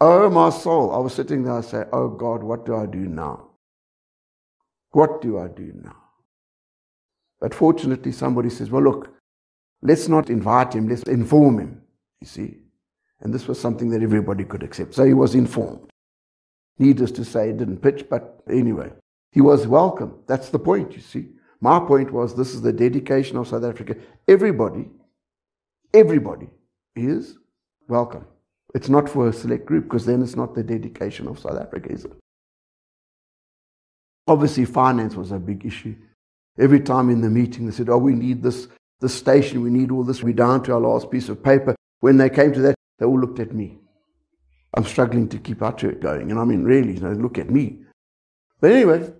[0.00, 3.00] oh, my soul, I was sitting there, I say, Oh God, what do I do
[3.00, 3.48] now?
[4.90, 5.96] What do I do now?
[7.40, 9.12] But fortunately, somebody says, Well, look,
[9.82, 11.82] let's not invite him, let's inform him.
[12.20, 12.58] You see?
[13.20, 14.94] And this was something that everybody could accept.
[14.94, 15.90] So he was informed.
[16.78, 18.92] Needless to say, he didn't pitch, but anyway,
[19.32, 20.14] he was welcome.
[20.26, 21.28] That's the point, you see.
[21.60, 23.96] My point was this is the dedication of South Africa.
[24.28, 24.88] Everybody,
[25.92, 26.48] everybody
[26.94, 27.36] is
[27.88, 28.24] welcome.
[28.74, 31.90] It's not for a select group because then it's not the dedication of South Africa,
[31.90, 32.12] is it?
[34.28, 35.96] Obviously, finance was a big issue.
[36.58, 38.68] Every time in the meeting, they said, Oh, we need this,
[39.00, 41.74] this station, we need all this, we're down to our last piece of paper.
[42.00, 43.78] When they came to that, they all looked at me.
[44.74, 46.30] I'm struggling to keep our church going.
[46.30, 47.80] And I mean, really, you know, look at me.
[48.60, 49.12] But anyway,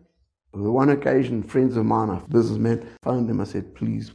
[0.53, 3.41] on one occasion, friends of mine, a businessman, phoned them.
[3.41, 4.12] I said, please,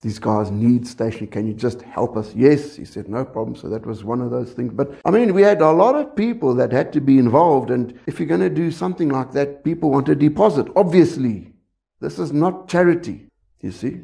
[0.00, 1.26] these guys need stationery.
[1.26, 2.34] Can you just help us?
[2.34, 2.76] Yes.
[2.76, 3.56] He said, no problem.
[3.56, 4.72] So that was one of those things.
[4.72, 7.70] But I mean, we had a lot of people that had to be involved.
[7.70, 10.68] And if you're going to do something like that, people want a deposit.
[10.76, 11.52] Obviously,
[12.00, 13.26] this is not charity,
[13.60, 14.00] you see.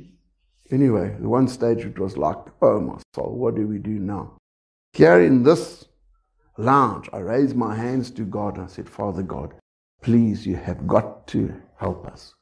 [0.70, 4.36] Anyway, at one stage it was like, oh my soul, what do we do now?
[4.92, 5.86] Here in this
[6.58, 9.54] lounge, I raised my hands to God and I said, Father God,
[10.02, 12.34] please, you have got to help us.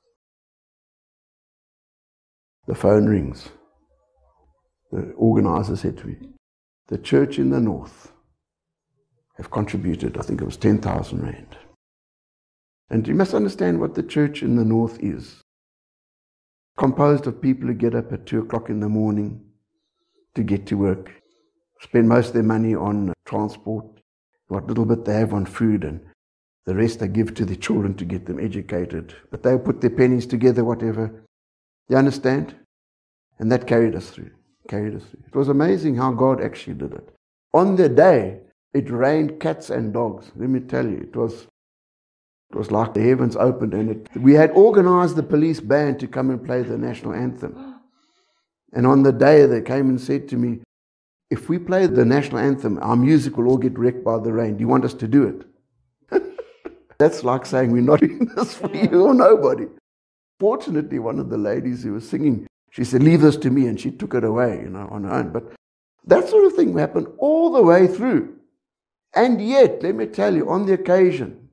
[2.66, 3.49] The phone rings.
[4.91, 6.16] The organizer said to me,
[6.89, 8.12] the church in the north
[9.37, 11.57] have contributed, I think it was 10,000 rand.
[12.91, 15.44] And you must understand what the church in the north is.
[16.77, 19.41] Composed of people who get up at 2 o'clock in the morning
[20.35, 21.11] to get to work,
[21.81, 23.87] spend most of their money on uh, transport,
[24.49, 26.01] what little bit they have on food, and
[26.66, 29.14] the rest they give to the children to get them educated.
[29.31, 31.25] But they'll put their pennies together, whatever.
[31.89, 32.55] You understand?
[33.39, 34.31] And that carried us through.
[34.68, 35.22] Carried us through.
[35.27, 37.09] It was amazing how God actually did it.
[37.53, 38.41] On the day,
[38.72, 40.33] it rained cats and dogs.
[40.35, 41.47] Let me tell you, it was
[42.55, 46.07] it was like the heavens opened and it, we had organized the police band to
[46.07, 47.81] come and play the national anthem.
[48.73, 50.61] And on the day they came and said to me,
[51.31, 54.57] if we play the national anthem, our music will all get wrecked by the rain.
[54.57, 55.25] Do you want us to do
[56.13, 56.23] it?
[56.99, 59.67] That's like saying we're not doing this for you or nobody.
[60.39, 63.81] Fortunately, one of the ladies who was singing, she said, Leave this to me, and
[63.81, 65.31] she took it away, you know, on her own.
[65.31, 65.53] But
[66.07, 68.37] that sort of thing happened all the way through.
[69.13, 71.44] And yet, let me tell you, on the occasion,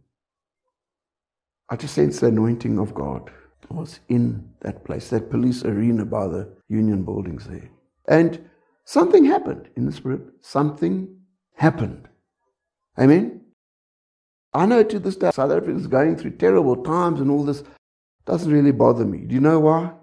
[1.71, 3.31] I just sensed the anointing of God
[3.69, 7.71] was in that place, that police arena by the union buildings there.
[8.07, 8.49] And
[8.85, 10.21] Something happened in the spirit.
[10.41, 11.15] Something
[11.55, 12.09] happened.
[12.99, 13.41] Amen?
[14.53, 17.63] I know to this day South Africa is going through terrible times and all this
[18.25, 19.19] doesn't really bother me.
[19.19, 19.93] Do you know why?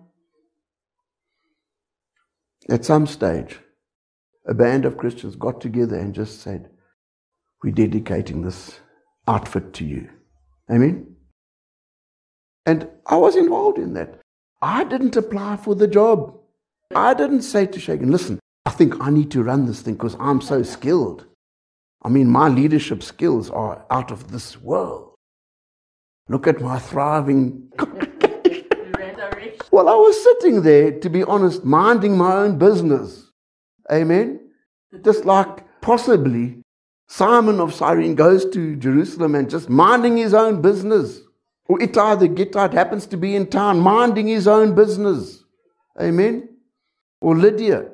[2.71, 3.59] At some stage,
[4.47, 6.71] a band of Christians got together and just said,
[7.63, 8.81] We're dedicating this
[9.27, 10.09] outfit to you.
[10.71, 11.15] Amen?
[12.69, 14.21] And I was involved in that.
[14.61, 16.39] I didn't apply for the job.
[16.95, 20.17] I didn't say to Shagan, listen, I think I need to run this thing because
[20.21, 21.25] I'm so skilled.
[22.03, 25.15] I mean, my leadership skills are out of this world.
[26.29, 27.73] Look at my thriving
[29.73, 33.31] Well, I was sitting there, to be honest, minding my own business.
[33.91, 34.41] Amen?
[35.03, 36.61] Just like possibly
[37.09, 41.21] Simon of Cyrene goes to Jerusalem and just minding his own business.
[41.69, 45.45] Or Ittai the Gittite happens to be in town minding his own business.
[46.01, 46.49] Amen?
[47.21, 47.91] Or Lydia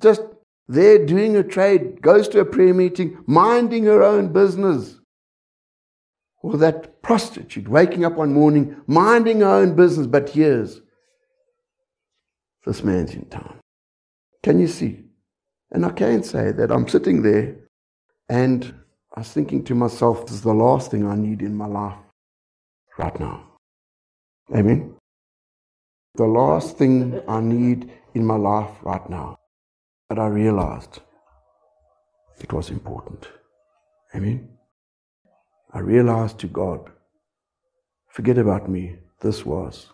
[0.00, 0.22] just
[0.68, 4.98] there doing a trade, goes to a prayer meeting, minding her own business.
[6.42, 10.80] Or that prostitute waking up one morning, minding her own business, but hears
[12.64, 13.58] this man's in town.
[14.42, 15.04] Can you see?
[15.70, 17.56] And I can say that I'm sitting there
[18.28, 18.74] and
[19.14, 21.98] I was thinking to myself, this is the last thing I need in my life
[22.98, 23.44] right now.
[24.54, 24.94] Amen?
[26.14, 29.38] The last thing I need in my life right now
[30.08, 31.00] that I realized
[32.40, 33.28] it was important.
[34.14, 34.48] Amen.
[35.72, 36.90] I realized to God,
[38.08, 39.88] forget about me, this was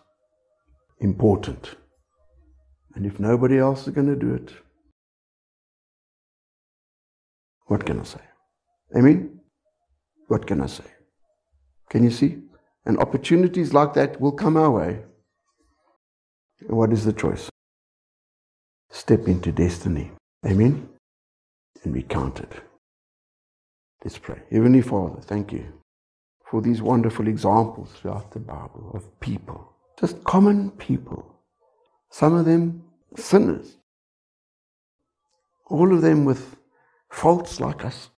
[0.99, 1.75] important.
[2.95, 4.53] And if nobody else is going to do it,
[7.65, 8.21] what can I say?
[8.95, 9.39] Amen?
[10.27, 10.85] What can I say?
[11.89, 12.43] Can you see?
[12.85, 15.03] And opportunities like that will come our way.
[16.67, 17.49] And what is the choice?
[18.93, 20.11] step into destiny.
[20.45, 20.87] Amen?
[21.83, 22.47] And be counted.
[24.03, 24.41] Let's pray.
[24.51, 25.65] Heavenly Father, thank you
[26.49, 31.25] for these wonderful examples throughout the Bible of people, just common people,
[32.11, 32.83] Some of them
[33.17, 33.77] sinners.
[35.65, 36.55] All of them with
[37.09, 38.09] faults like us.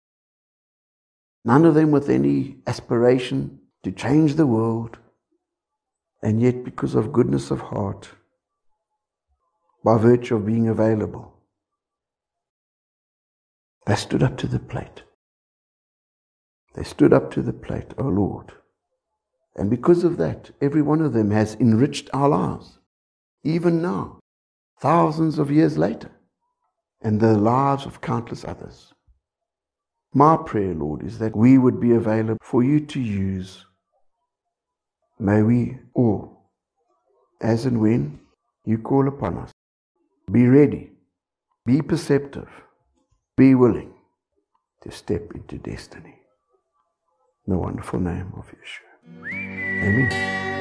[1.44, 4.98] None of them with any aspiration to change the world.
[6.22, 8.10] And yet, because of goodness of heart,
[9.84, 11.34] by virtue of being available,
[13.86, 15.02] they stood up to the plate.
[16.74, 18.52] They stood up to the plate, O oh Lord.
[19.56, 22.78] And because of that, every one of them has enriched our lives,
[23.44, 24.18] even now,
[24.80, 26.10] thousands of years later,
[27.02, 28.94] and the lives of countless others.
[30.12, 33.66] My prayer, Lord, is that we would be available for you to use.
[35.18, 36.50] May we all,
[37.40, 38.20] as and when
[38.64, 39.52] you call upon us,
[40.30, 40.90] be ready,
[41.64, 42.48] be perceptive,
[43.36, 43.92] be willing
[44.82, 46.18] to step into destiny.
[47.46, 49.28] In the wonderful name of Yeshua.
[49.82, 50.53] Amen.